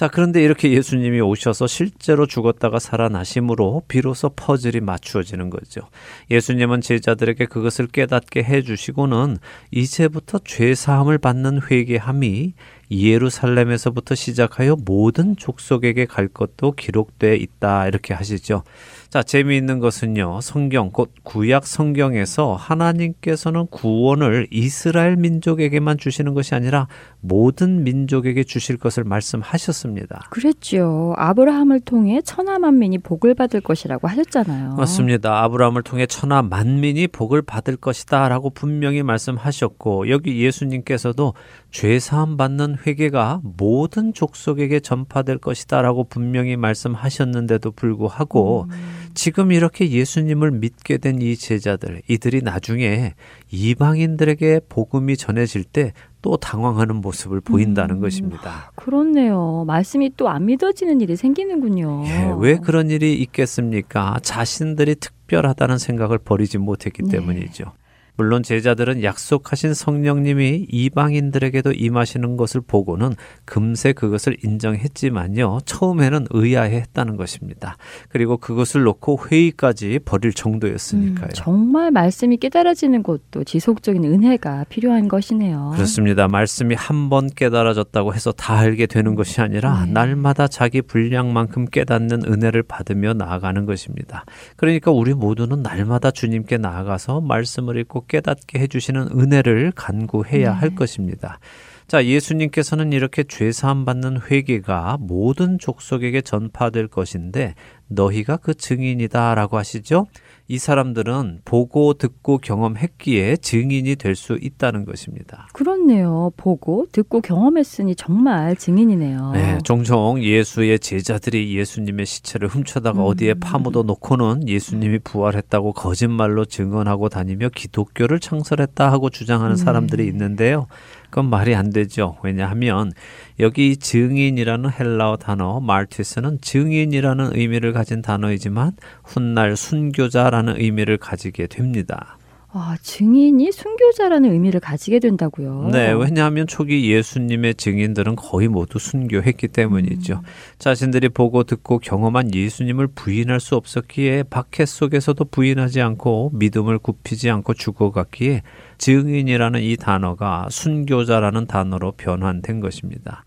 자, 0.00 0.08
그런데 0.08 0.42
이렇게 0.42 0.72
예수님이 0.72 1.20
오셔서 1.20 1.66
실제로 1.66 2.24
죽었다가 2.24 2.78
살아나심으로 2.78 3.82
비로소 3.86 4.30
퍼즐이 4.30 4.80
맞추어지는 4.80 5.50
거죠. 5.50 5.82
예수님은 6.30 6.80
제자들에게 6.80 7.44
그것을 7.44 7.86
깨닫게 7.86 8.42
해주시고는 8.42 9.36
이제부터 9.70 10.38
죄사함을 10.38 11.18
받는 11.18 11.60
회개함이 11.70 12.54
예루살렘에서부터 12.90 14.14
시작하여 14.14 14.76
모든 14.86 15.36
족속에게 15.36 16.06
갈 16.06 16.28
것도 16.28 16.72
기록되어 16.72 17.34
있다 17.34 17.86
이렇게 17.86 18.14
하시죠. 18.14 18.62
자, 19.10 19.24
재미있는 19.24 19.80
것은요. 19.80 20.40
성경 20.40 20.92
곧 20.92 21.10
구약 21.24 21.66
성경에서 21.66 22.54
하나님께서는 22.54 23.66
구원을 23.66 24.46
이스라엘 24.52 25.16
민족에게만 25.16 25.98
주시는 25.98 26.32
것이 26.32 26.54
아니라 26.54 26.86
모든 27.20 27.82
민족에게 27.82 28.44
주실 28.44 28.76
것을 28.76 29.02
말씀하셨습니다. 29.02 30.28
그랬죠. 30.30 31.12
아브라함을 31.16 31.80
통해 31.80 32.20
천하 32.24 32.60
만민이 32.60 32.98
복을 32.98 33.34
받을 33.34 33.60
것이라고 33.60 34.06
하셨잖아요. 34.06 34.74
맞습니다. 34.76 35.42
아브라함을 35.42 35.82
통해 35.82 36.06
천하 36.06 36.42
만민이 36.42 37.08
복을 37.08 37.42
받을 37.42 37.74
것이다라고 37.76 38.50
분명히 38.50 39.02
말씀하셨고 39.02 40.08
여기 40.08 40.40
예수님께서도 40.40 41.34
죄 41.72 41.98
사함 41.98 42.36
받는 42.36 42.76
회개가 42.86 43.40
모든 43.42 44.14
족속에게 44.14 44.78
전파될 44.78 45.38
것이다라고 45.38 46.04
분명히 46.04 46.56
말씀하셨는데도 46.56 47.72
불구하고 47.72 48.68
지금 49.14 49.52
이렇게 49.52 49.90
예수님을 49.90 50.50
믿게 50.52 50.98
된 50.98 51.20
이 51.20 51.36
제자들 51.36 52.02
이들이 52.08 52.40
나중에 52.42 53.14
이방인들에게 53.50 54.60
복음이 54.68 55.16
전해질 55.16 55.64
때 55.64 55.92
또 56.22 56.36
당황하는 56.36 56.96
모습을 56.96 57.40
보인다는 57.40 57.96
음. 57.96 58.00
것입니다. 58.00 58.72
그렇네요. 58.76 59.64
말씀이 59.66 60.10
또 60.16 60.28
안 60.28 60.44
믿어지는 60.46 61.00
일이 61.00 61.16
생기는군요. 61.16 62.04
예, 62.06 62.34
왜 62.38 62.56
그런 62.58 62.90
일이 62.90 63.14
있겠습니까? 63.22 64.18
자신들이 64.22 64.96
특별하다는 64.96 65.78
생각을 65.78 66.18
버리지 66.18 66.58
못했기 66.58 67.02
네. 67.04 67.12
때문이죠. 67.12 67.72
물론 68.20 68.42
제자들은 68.42 69.02
약속하신 69.02 69.72
성령님이 69.72 70.66
이방인들에게도 70.70 71.72
임하시는 71.72 72.36
것을 72.36 72.60
보고는 72.60 73.14
금세 73.46 73.94
그것을 73.94 74.36
인정했지만요. 74.44 75.60
처음에는 75.64 76.26
의아해했다는 76.28 77.16
것입니다. 77.16 77.78
그리고 78.10 78.36
그것을 78.36 78.82
놓고 78.82 79.20
회의까지 79.30 80.00
벌일 80.04 80.34
정도였으니까요. 80.34 81.28
음, 81.28 81.32
정말 81.32 81.90
말씀이 81.92 82.36
깨달아지는 82.36 83.02
것도 83.02 83.44
지속적인 83.44 84.04
은혜가 84.04 84.66
필요한 84.68 85.08
것이네요. 85.08 85.72
그렇습니다. 85.74 86.28
말씀이 86.28 86.74
한 86.74 87.00
번 87.08 87.26
깨달아졌다고 87.28 88.12
해서 88.14 88.30
다 88.32 88.58
알게 88.58 88.84
되는 88.86 89.14
것이 89.14 89.40
아니라 89.40 89.86
네. 89.86 89.92
날마다 89.92 90.46
자기 90.46 90.82
분량만큼 90.82 91.64
깨닫는 91.64 92.24
은혜를 92.26 92.62
받으며 92.64 93.14
나아가는 93.14 93.64
것입니다. 93.64 94.26
그러니까 94.56 94.90
우리 94.90 95.14
모두는 95.14 95.62
날마다 95.62 96.10
주님께 96.10 96.58
나아가서 96.58 97.22
말씀을 97.22 97.78
읽고 97.78 98.04
깨닫게 98.10 98.58
해주시는 98.58 99.18
은혜를 99.18 99.72
간구해야 99.74 100.52
네. 100.52 100.58
할 100.58 100.74
것입니다. 100.74 101.38
자, 101.86 102.04
예수님께서는 102.04 102.92
이렇게 102.92 103.24
죄 103.24 103.50
사함 103.50 103.84
받는 103.84 104.20
회개가 104.30 104.98
모든 105.00 105.58
족속에게 105.58 106.20
전파될 106.20 106.88
것인데 106.88 107.54
너희가 107.88 108.36
그 108.36 108.54
증인이다라고 108.54 109.56
하시죠. 109.56 110.06
이 110.50 110.58
사람들은 110.58 111.42
보고 111.44 111.94
듣고 111.94 112.38
경험했기에 112.38 113.36
증인이 113.36 113.94
될 113.94 114.16
수 114.16 114.36
있다는 114.42 114.84
것입니다. 114.84 115.46
그렇네요. 115.52 116.32
보고 116.36 116.86
듣고 116.90 117.20
경험했으니 117.20 117.94
정말 117.94 118.56
증인이네요. 118.56 119.30
네, 119.32 119.58
종종 119.62 120.20
예수의 120.20 120.80
제자들이 120.80 121.56
예수님의 121.56 122.04
시체를 122.04 122.48
훔쳐다가 122.48 122.98
음. 122.98 123.04
어디에 123.06 123.34
파묻어 123.34 123.84
놓고는 123.84 124.48
예수님이 124.48 124.98
부활했다고 124.98 125.72
거짓말로 125.72 126.44
증언하고 126.44 127.08
다니며 127.08 127.50
기독교를 127.54 128.18
창설했다 128.18 128.90
하고 128.90 129.08
주장하는 129.08 129.54
네. 129.54 129.62
사람들이 129.62 130.06
있는데요. 130.08 130.66
그건 131.10 131.28
말이 131.28 131.54
안 131.54 131.70
되죠. 131.70 132.16
왜냐하면 132.22 132.92
여기 133.40 133.76
증인이라는 133.76 134.70
헬라어 134.70 135.16
단어 135.16 135.60
말티스는 135.60 136.38
증인이라는 136.40 137.36
의미를 137.36 137.72
가진 137.72 138.00
단어이지만 138.00 138.72
훗날 139.04 139.56
순교자라는 139.56 140.60
의미를 140.60 140.96
가지게 140.96 141.48
됩니다. 141.48 142.16
아, 142.52 142.76
증인이 142.82 143.52
순교자라는 143.52 144.32
의미를 144.32 144.58
가지게 144.58 144.98
된다고요. 144.98 145.68
네, 145.70 145.92
왜냐하면 145.92 146.48
초기 146.48 146.90
예수님의 146.90 147.54
증인들은 147.54 148.16
거의 148.16 148.48
모두 148.48 148.80
순교했기 148.80 149.48
때문이죠. 149.48 150.14
음. 150.14 150.22
자신들이 150.58 151.10
보고 151.10 151.44
듣고 151.44 151.78
경험한 151.78 152.34
예수님을 152.34 152.88
부인할 152.88 153.38
수 153.38 153.54
없었기에 153.54 154.24
박해 154.24 154.66
속에서도 154.66 155.24
부인하지 155.26 155.80
않고 155.80 156.32
믿음을 156.34 156.78
굽히지 156.78 157.30
않고 157.30 157.54
죽어갔기에 157.54 158.42
증인이라는 158.78 159.62
이 159.62 159.76
단어가 159.76 160.48
순교자라는 160.50 161.46
단어로 161.46 161.92
변환된 161.92 162.58
것입니다. 162.58 163.24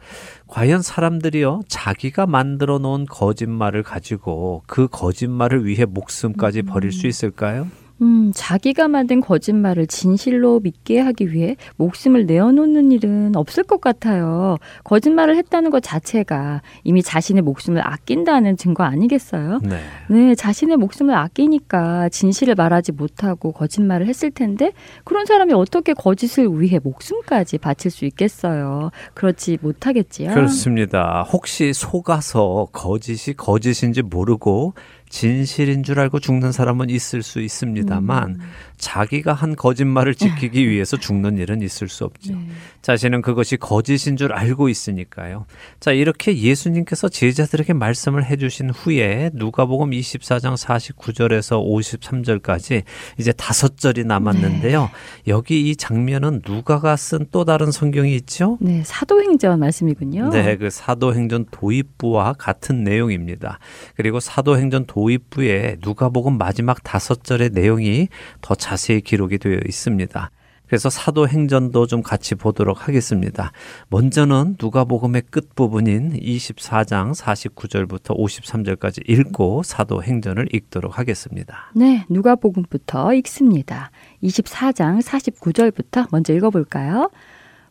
과연 0.47 0.81
사람들이요, 0.81 1.61
자기가 1.69 2.27
만들어 2.27 2.77
놓은 2.77 3.05
거짓말을 3.05 3.83
가지고 3.83 4.63
그 4.67 4.89
거짓말을 4.89 5.65
위해 5.65 5.85
목숨까지 5.85 6.63
버릴 6.63 6.91
수 6.91 7.07
음. 7.07 7.09
있을까요? 7.09 7.67
음, 8.03 8.31
자기가 8.35 8.89
만든 8.89 9.21
거짓말을 9.21 9.87
진실로 9.87 10.59
믿게 10.59 10.99
하기 10.99 11.31
위해 11.31 11.55
목숨을 11.77 12.25
내어놓는 12.25 12.91
일은 12.91 13.35
없을 13.35 13.63
것 13.63 13.79
같아요. 13.79 14.57
거짓말을 14.83 15.37
했다는 15.37 15.71
것 15.71 15.81
자체가 15.81 16.61
이미 16.83 17.01
자신의 17.01 17.43
목숨을 17.43 17.81
아낀다는 17.85 18.57
증거 18.57 18.83
아니겠어요? 18.83 19.61
네. 19.63 19.79
네, 20.09 20.35
자신의 20.35 20.75
목숨을 20.77 21.15
아끼니까 21.15 22.09
진실을 22.09 22.55
말하지 22.55 22.91
못하고 22.91 23.53
거짓말을 23.53 24.07
했을 24.07 24.31
텐데 24.31 24.73
그런 25.05 25.25
사람이 25.25 25.53
어떻게 25.53 25.93
거짓을 25.93 26.49
위해 26.59 26.79
목숨까지 26.83 27.57
바칠 27.57 27.89
수 27.89 28.03
있겠어요? 28.03 28.91
그렇지 29.13 29.59
못하겠지요. 29.61 30.33
그렇습니다. 30.33 31.25
혹시 31.31 31.71
속아서 31.71 32.67
거짓이 32.73 33.33
거짓인지 33.33 34.01
모르고 34.01 34.73
진실인 35.13 35.83
줄 35.83 35.99
알고 35.99 36.19
죽는 36.19 36.51
사람은 36.51 36.89
있을 36.89 37.21
수 37.21 37.39
있습니다만 37.39 38.29
음. 38.31 38.39
자기가 38.79 39.31
한 39.31 39.55
거짓말을 39.55 40.15
지키기 40.15 40.63
네. 40.63 40.67
위해서 40.67 40.97
죽는 40.97 41.37
일은 41.37 41.61
있을 41.61 41.87
수 41.87 42.03
없죠. 42.03 42.33
네. 42.33 42.47
자신은 42.81 43.21
그것이 43.21 43.57
거짓인 43.57 44.17
줄 44.17 44.33
알고 44.33 44.69
있으니까요. 44.69 45.45
자, 45.79 45.91
이렇게 45.91 46.35
예수님께서 46.35 47.09
제자들에게 47.09 47.73
말씀을 47.73 48.25
해 48.25 48.37
주신 48.37 48.71
후에 48.71 49.29
누가복음 49.35 49.91
24장 49.91 50.57
49절에서 50.57 51.63
53절까지 51.63 52.81
이제 53.19 53.31
다섯 53.33 53.77
절이 53.77 54.05
남았는데요. 54.05 54.81
네. 54.81 54.89
여기 55.27 55.69
이 55.69 55.75
장면은 55.75 56.41
누가가 56.43 56.95
쓴 56.95 57.27
또 57.31 57.45
다른 57.45 57.71
성경이 57.71 58.15
있죠? 58.15 58.57
네, 58.59 58.81
사도행전 58.83 59.59
말씀이군요. 59.59 60.31
네, 60.31 60.57
그 60.57 60.71
사도행전 60.71 61.45
도입부와 61.51 62.33
같은 62.33 62.83
내용입니다. 62.83 63.59
그리고 63.95 64.19
사도행전 64.19 64.87
도 64.87 65.02
입부에 65.09 65.77
누가복음 65.81 66.37
마지막 66.37 66.83
다섯 66.83 67.23
절의 67.23 67.51
내용이 67.53 68.09
더 68.41 68.55
자. 68.55 68.73
자세히 68.73 69.01
기록이 69.01 69.37
되어 69.37 69.59
있습니다. 69.67 70.31
그래서 70.65 70.89
사도행전도 70.89 71.85
좀 71.85 72.01
같이 72.01 72.33
보도록 72.33 72.87
하겠습니다. 72.87 73.51
먼저는 73.89 74.55
누가복음의 74.59 75.23
끝부분인 75.29 76.13
24장 76.13 77.13
49절부터 77.15 78.17
53절까지 78.17 79.07
읽고 79.07 79.61
사도행전을 79.61 80.47
읽도록 80.51 80.97
하겠습니다. 80.97 81.71
네, 81.75 82.03
누가복음부터 82.09 83.13
읽습니다. 83.15 83.91
24장 84.23 85.03
49절부터 85.03 86.07
먼저 86.11 86.33
읽어볼까요? 86.33 87.11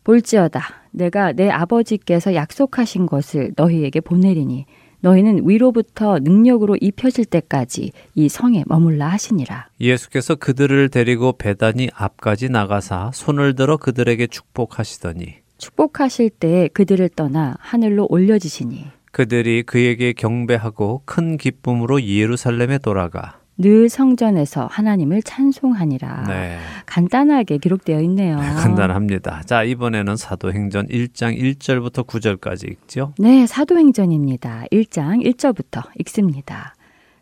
볼지어다 0.04 0.62
내가 0.92 1.32
내 1.32 1.50
아버지께서 1.50 2.34
약속하신 2.34 3.06
것을 3.06 3.52
너희에게 3.56 4.00
보내리니 4.00 4.66
너희는 5.02 5.48
위로부터 5.48 6.18
능력으로 6.18 6.76
입혀질 6.80 7.26
때까지 7.26 7.92
이 8.14 8.28
성에 8.28 8.64
머물라 8.66 9.08
하시니라. 9.08 9.68
예수께서 9.80 10.34
그들을 10.36 10.88
데리고 10.88 11.32
배단이 11.32 11.90
앞까지 11.94 12.48
나가사 12.48 13.10
손을 13.12 13.54
들어 13.54 13.76
그들에게 13.76 14.26
축복하시더니 14.28 15.34
축복하실 15.58 16.30
때 16.30 16.68
그들을 16.72 17.08
떠나 17.10 17.56
하늘로 17.60 18.06
올려지시니 18.10 18.86
그들이 19.12 19.62
그에게 19.62 20.12
경배하고 20.12 21.02
큰 21.04 21.36
기쁨으로 21.36 22.02
예루살렘에 22.02 22.78
돌아가 22.78 23.41
늘 23.62 23.88
성전에서 23.88 24.66
하나님을 24.66 25.22
찬송하니라. 25.22 26.24
네. 26.26 26.58
간단하게 26.84 27.58
기록되어 27.58 28.00
있네요. 28.02 28.38
네, 28.38 28.46
간단합니다. 28.48 29.42
자, 29.46 29.62
이번에는 29.62 30.16
사도행전 30.16 30.88
1장 30.88 31.38
1절부터 31.38 32.06
9절까지 32.06 32.70
읽죠? 32.70 33.14
네, 33.18 33.46
사도행전입니다. 33.46 34.64
1장 34.72 35.24
1절부터 35.24 35.84
읽습니다. 36.00 36.74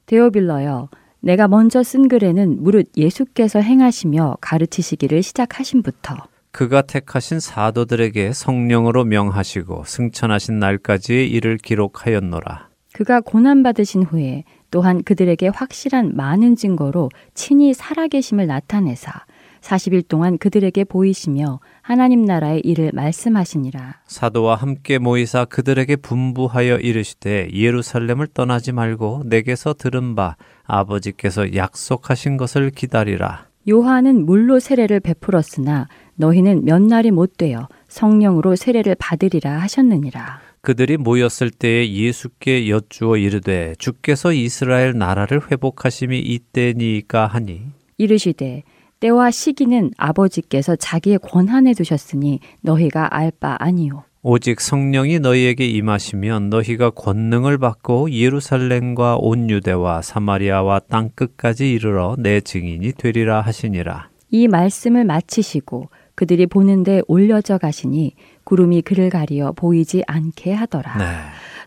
데오빌러여, 0.07 0.88
내가 1.20 1.47
먼저 1.47 1.82
쓴 1.82 2.09
글에는 2.09 2.62
무릇 2.62 2.91
예수께서 2.97 3.61
행하시며 3.61 4.38
가르치시기를 4.41 5.22
시작하신부터 5.22 6.16
그가 6.53 6.82
택하신 6.82 7.38
사도들에게 7.38 8.32
성령으로 8.32 9.05
명하시고 9.05 9.84
승천하신 9.86 10.59
날까지의 10.59 11.30
일을 11.30 11.59
기록하였노라. 11.59 12.70
그가 12.93 13.20
고난받으신 13.20 14.03
후에 14.03 14.45
또한 14.70 15.02
그들에게 15.02 15.48
확실한 15.48 16.16
많은 16.16 16.56
증거로 16.56 17.10
친히 17.34 17.74
살아계심을 17.74 18.46
나타내사 18.46 19.24
40일 19.60 20.08
동안 20.08 20.38
그들에게 20.38 20.84
보이시며 20.84 21.60
하나님 21.82 22.24
나라의 22.24 22.60
일을 22.60 22.92
말씀하시니라. 22.94 24.00
사도와 24.06 24.56
함께 24.56 24.98
모이사 24.98 25.44
그들에게 25.44 25.96
분부하여 25.96 26.78
이르시되 26.78 27.50
예루살렘을 27.52 28.26
떠나지 28.28 28.72
말고 28.72 29.24
내게서 29.26 29.74
들은 29.74 30.14
바 30.14 30.36
아버지께서 30.64 31.54
약속하신 31.54 32.36
것을 32.36 32.70
기다리라. 32.70 33.46
요한은 33.68 34.24
물로 34.24 34.58
세례를 34.58 35.00
베풀었으나 35.00 35.88
너희는 36.14 36.64
몇 36.64 36.80
날이 36.80 37.10
못 37.10 37.36
되어 37.36 37.68
성령으로 37.88 38.56
세례를 38.56 38.96
받으리라 38.98 39.58
하셨느니라. 39.60 40.40
그들이 40.62 40.98
모였을 40.98 41.50
때에 41.50 41.90
예수께 41.90 42.68
여쭈어 42.68 43.16
이르되 43.16 43.74
주께서 43.78 44.32
이스라엘 44.32 44.96
나라를 44.96 45.50
회복하심이 45.50 46.18
이때니까 46.18 47.26
하니? 47.26 47.62
이르시되 47.96 48.62
때와 49.00 49.30
시기는 49.30 49.90
아버지께서 49.96 50.76
자기의 50.76 51.18
권한에 51.22 51.72
두셨으니 51.72 52.40
너희가 52.61 53.16
알 53.16 53.30
바 53.30 53.56
아니요 53.58 54.04
오직 54.22 54.61
성령이 54.61 55.18
너희에게 55.20 55.66
임하시면 55.66 56.50
너희가 56.50 56.90
권능을 56.90 57.56
받고 57.56 58.11
예루살렘과 58.11 59.16
온 59.16 59.48
유대와 59.48 60.02
사마리아와 60.02 60.80
땅 60.80 61.08
끝까지 61.14 61.72
이르러 61.72 62.16
내 62.18 62.42
증인이 62.42 62.92
되리라 62.98 63.40
하시니라. 63.40 64.11
이 64.30 64.46
말씀을 64.46 65.06
마치시고 65.06 65.88
그들이 66.14 66.46
보는데 66.46 67.00
올려져 67.08 67.56
가시니 67.56 68.12
구름이 68.51 68.82
그를 68.82 69.11
가리어 69.11 69.53
보이지 69.53 70.03
않게 70.09 70.53
하더라. 70.53 70.96
네. 70.98 71.05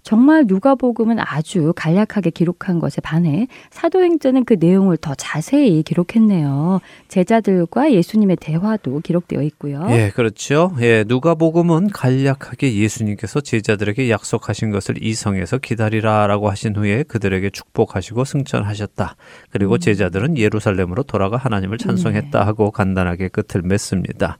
정말 0.03 0.43
누가복음은 0.47 1.17
아주 1.19 1.71
간략하게 1.77 2.31
기록한 2.31 2.79
것에 2.79 2.99
반해 2.99 3.47
사도행전은 3.71 4.43
그 4.43 4.57
내용을 4.59 4.97
더 4.97 5.15
자세히 5.15 5.81
기록했네요. 5.81 6.81
제자들과 7.07 7.93
예수님의 7.93 8.35
대화도 8.41 8.99
기록되어 8.99 9.41
있고요. 9.43 9.87
예, 9.91 10.11
그렇죠. 10.13 10.75
예, 10.81 11.05
누가복음은 11.07 11.91
간략하게 11.91 12.75
예수님께서 12.75 13.39
제자들에게 13.39 14.09
약속하신 14.09 14.71
것을 14.71 15.01
이성에서 15.01 15.59
기다리라라고 15.59 16.49
하신 16.49 16.75
후에 16.75 17.03
그들에게 17.03 17.49
축복하시고 17.49 18.25
승천하셨다. 18.25 19.15
그리고 19.51 19.75
음. 19.75 19.79
제자들은 19.79 20.37
예루살렘으로 20.37 21.03
돌아가 21.03 21.37
하나님을 21.37 21.77
찬송했다 21.77 22.39
네. 22.39 22.45
하고 22.45 22.71
간단하게 22.71 23.29
끝을 23.29 23.61
맺습니다. 23.63 24.37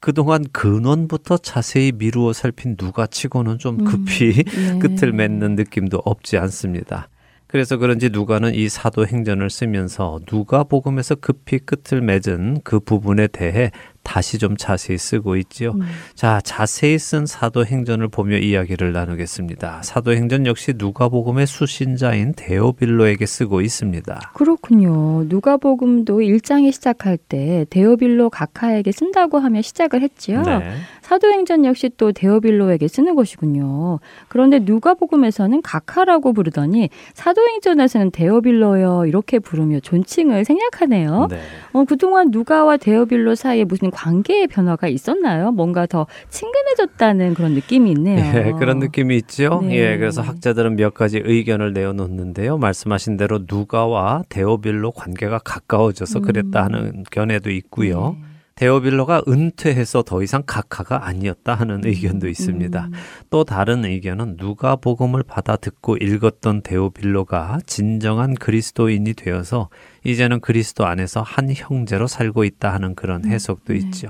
그동안 0.00 0.44
근원부터 0.52 1.38
자세히 1.38 1.92
미루어 1.92 2.32
살핀 2.32 2.76
누가 2.76 3.06
치고는 3.06 3.58
좀 3.58 3.84
급히 3.84 4.44
네. 4.44 4.78
끝을 4.78 5.12
맺는 5.12 5.54
느낌도 5.56 6.02
없지 6.04 6.38
않습니다. 6.38 7.08
그래서 7.48 7.78
그런지 7.78 8.10
누가는 8.10 8.54
이 8.54 8.68
사도 8.68 9.06
행전을 9.06 9.48
쓰면서 9.50 10.20
누가 10.26 10.64
복음에서 10.64 11.14
급히 11.14 11.58
끝을 11.58 12.02
맺은 12.02 12.60
그 12.62 12.78
부분에 12.78 13.26
대해 13.26 13.72
다시 14.02 14.38
좀 14.38 14.56
자세히 14.56 14.96
쓰고 14.96 15.36
있지요. 15.36 15.72
음. 15.72 15.82
자, 16.14 16.40
자세히 16.42 16.98
쓴 16.98 17.26
사도 17.26 17.66
행전을 17.66 18.08
보며 18.08 18.38
이야기를 18.38 18.92
나누겠습니다. 18.92 19.82
사도 19.82 20.12
행전 20.12 20.46
역시 20.46 20.72
누가 20.72 21.10
복음의 21.10 21.46
수신자인 21.46 22.32
데오빌로에게 22.34 23.26
쓰고 23.26 23.60
있습니다. 23.60 24.32
그렇군요. 24.34 25.28
누가 25.28 25.58
복음도 25.58 26.20
1장에 26.20 26.72
시작할 26.72 27.18
때 27.18 27.66
데오빌로 27.68 28.30
각하에게 28.30 28.92
쓴다고 28.92 29.38
하며 29.38 29.60
시작을 29.60 30.00
했지요. 30.00 30.42
네. 30.42 30.76
사도행전 31.08 31.64
역시 31.64 31.90
또 31.96 32.12
데오빌로에게 32.12 32.86
쓰는 32.86 33.14
것이군요. 33.14 33.98
그런데 34.28 34.58
누가복음에서는 34.58 35.62
각하라고 35.62 36.34
부르더니 36.34 36.90
사도행전에서는 37.14 38.10
데오빌로요 38.10 39.06
이렇게 39.06 39.38
부르며 39.38 39.80
존칭을 39.80 40.44
생략하네요. 40.44 41.28
네. 41.30 41.40
어, 41.72 41.84
그동안 41.84 42.30
누가와 42.30 42.76
데오빌로 42.76 43.36
사이에 43.36 43.64
무슨 43.64 43.90
관계의 43.90 44.48
변화가 44.48 44.88
있었나요? 44.88 45.50
뭔가 45.50 45.86
더 45.86 46.06
친근해졌다는 46.28 47.32
그런 47.32 47.52
느낌이 47.52 47.90
있네요. 47.92 48.18
예, 48.18 48.52
그런 48.58 48.78
느낌이 48.78 49.16
있죠. 49.16 49.60
네. 49.62 49.76
예, 49.76 49.96
그래서 49.96 50.20
학자들은 50.20 50.76
몇 50.76 50.92
가지 50.92 51.22
의견을 51.24 51.72
내어놓는데요. 51.72 52.58
말씀하신 52.58 53.16
대로 53.16 53.40
누가와 53.48 54.24
데오빌로 54.28 54.90
관계가 54.90 55.38
가까워져서 55.38 56.20
그랬다 56.20 56.64
하는 56.64 57.04
견해도 57.10 57.50
있고요. 57.50 58.16
네. 58.20 58.27
데오빌로가 58.58 59.22
은퇴해서 59.28 60.02
더 60.02 60.20
이상 60.20 60.42
각하가 60.44 61.06
아니었다 61.06 61.54
하는 61.54 61.84
의견도 61.84 62.26
있습니다. 62.26 62.86
음. 62.86 62.92
또 63.30 63.44
다른 63.44 63.84
의견은 63.84 64.36
누가 64.36 64.74
복음을 64.74 65.22
받아 65.22 65.54
듣고 65.54 65.96
읽었던 65.96 66.62
데오빌로가 66.62 67.60
진정한 67.66 68.34
그리스도인이 68.34 69.14
되어서 69.14 69.68
이제는 70.02 70.40
그리스도 70.40 70.86
안에서 70.86 71.22
한 71.22 71.52
형제로 71.54 72.08
살고 72.08 72.42
있다 72.42 72.72
하는 72.72 72.96
그런 72.96 73.24
해석도 73.24 73.74
네. 73.74 73.78
있죠. 73.78 74.08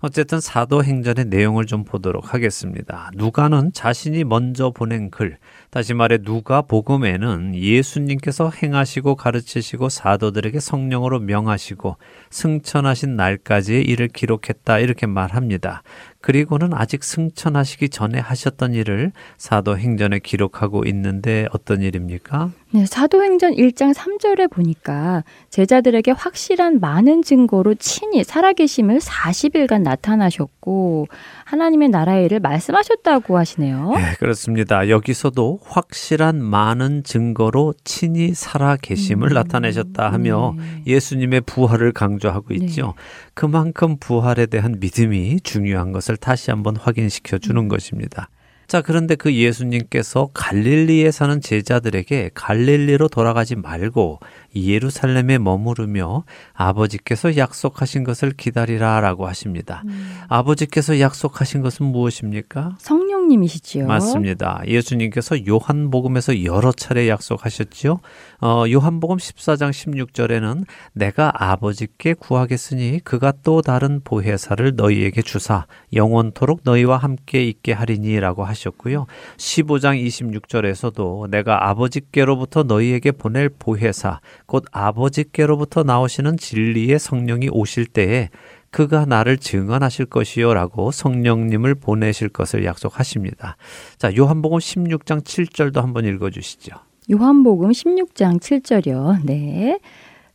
어쨌든 0.00 0.40
사도행전의 0.40 1.26
내용을 1.26 1.66
좀 1.66 1.84
보도록 1.84 2.32
하겠습니다. 2.32 3.10
누가는 3.14 3.72
자신이 3.74 4.24
먼저 4.24 4.70
보낸 4.70 5.10
글, 5.10 5.36
다시 5.74 5.92
말해 5.92 6.18
누가 6.18 6.62
복음에는 6.62 7.56
예수님께서 7.56 8.52
행하시고 8.62 9.16
가르치시고 9.16 9.88
사도들에게 9.88 10.60
성령으로 10.60 11.18
명하시고 11.18 11.96
승천하신 12.30 13.16
날까지의 13.16 13.82
일을 13.82 14.06
기록했다 14.06 14.78
이렇게 14.78 15.06
말합니다. 15.06 15.82
그리고는 16.24 16.72
아직 16.72 17.04
승천하시기 17.04 17.90
전에 17.90 18.18
하셨던 18.18 18.72
일을 18.72 19.12
사도행전에 19.36 20.20
기록하고 20.20 20.84
있는데 20.86 21.46
어떤 21.52 21.82
일입니까? 21.82 22.50
네, 22.70 22.86
사도행전 22.86 23.52
1장 23.52 23.92
3절에 23.94 24.50
보니까 24.50 25.22
제자들에게 25.50 26.12
확실한 26.12 26.80
많은 26.80 27.22
증거로 27.22 27.74
친히 27.74 28.24
살아계심을 28.24 29.00
40일간 29.00 29.82
나타나셨고 29.82 31.08
하나님의 31.44 31.90
나라의 31.90 32.24
일을 32.24 32.40
말씀하셨다고 32.40 33.36
하시네요. 33.36 33.92
네, 33.94 34.14
그렇습니다. 34.18 34.88
여기서도 34.88 35.60
확실한 35.62 36.42
많은 36.42 37.04
증거로 37.04 37.74
친히 37.84 38.34
살아 38.34 38.76
계심을 38.76 39.30
음, 39.30 39.34
나타내셨다 39.34 40.10
하며 40.10 40.54
네. 40.56 40.82
예수님의 40.86 41.42
부활을 41.42 41.92
강조하고 41.92 42.48
네. 42.48 42.56
있죠. 42.56 42.94
그만큼 43.34 43.98
부활에 43.98 44.46
대한 44.46 44.78
믿음이 44.80 45.40
중요한 45.42 45.92
것을 45.92 46.13
다시 46.16 46.50
한번 46.50 46.76
확인시켜 46.76 47.38
주는 47.38 47.62
음. 47.62 47.68
것입니다. 47.68 48.28
자, 48.66 48.80
그런데 48.80 49.14
그 49.14 49.34
예수님께서 49.34 50.30
갈릴리에 50.32 51.10
사는 51.10 51.40
제자들에게 51.40 52.30
갈릴리로 52.34 53.08
돌아가지 53.08 53.56
말고 53.56 54.20
예루살렘에 54.56 55.38
머무르며 55.38 56.24
아버지께서 56.54 57.36
약속하신 57.36 58.04
것을 58.04 58.32
기다리라 58.32 59.00
라고 59.00 59.26
하십니다. 59.26 59.82
음. 59.86 60.20
아버지께서 60.28 60.98
약속하신 60.98 61.60
것은 61.60 61.86
무엇입니까? 61.86 62.76
성령님이시지요. 62.78 63.86
맞습니다. 63.86 64.62
예수님께서 64.66 65.46
요한복음에서 65.46 66.44
여러 66.44 66.72
차례 66.72 67.08
약속하셨지요. 67.08 68.00
어, 68.46 68.66
요한복음 68.70 69.16
14장 69.16 69.70
16절에는 69.70 70.66
내가 70.92 71.32
아버지께 71.34 72.12
구하겠으니 72.12 73.00
그가 73.02 73.32
또 73.42 73.62
다른 73.62 74.02
보혜사를 74.04 74.74
너희에게 74.76 75.22
주사 75.22 75.66
영원토록 75.94 76.60
너희와 76.62 76.98
함께 76.98 77.42
있게 77.42 77.72
하리니라고 77.72 78.44
하셨고요. 78.44 79.06
15장 79.38 79.98
26절에서도 80.06 81.30
내가 81.30 81.70
아버지께로부터 81.70 82.64
너희에게 82.64 83.12
보낼 83.12 83.48
보혜사 83.48 84.20
곧 84.44 84.66
아버지께로부터 84.72 85.82
나오시는 85.82 86.36
진리의 86.36 86.98
성령이 86.98 87.48
오실 87.50 87.86
때에 87.86 88.28
그가 88.70 89.06
나를 89.06 89.38
증언하실 89.38 90.04
것이요라고 90.04 90.90
성령님을 90.90 91.76
보내실 91.76 92.28
것을 92.28 92.66
약속하십니다. 92.66 93.56
자, 93.96 94.14
요한복음 94.14 94.58
16장 94.58 95.24
7절도 95.24 95.76
한번 95.76 96.04
읽어 96.04 96.28
주시죠. 96.28 96.74
요한복음 97.10 97.70
16장 97.70 98.40
7절이요. 98.40 99.24
네. 99.24 99.78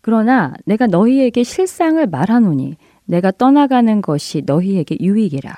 그러나 0.01 0.53
내가 0.65 0.88
너희에게 0.88 1.43
실상을 1.43 2.05
말하노니 2.05 2.78
내가 3.05 3.32
떠나가는 3.32 4.01
것이 4.01 4.43
너희에게 4.45 4.97
유익이라. 4.99 5.51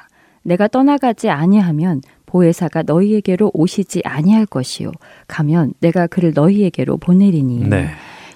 내가 0.44 0.68
떠나가지 0.68 1.30
아니하면 1.30 2.02
보혜사가 2.26 2.84
너희에게로 2.84 3.52
오시지 3.54 4.02
아니할 4.06 4.46
것이요. 4.46 4.92
가면 5.28 5.74
내가 5.80 6.08
그를 6.08 6.32
너희에게로 6.34 6.98
보내리니. 6.98 7.68
네. 7.68 7.90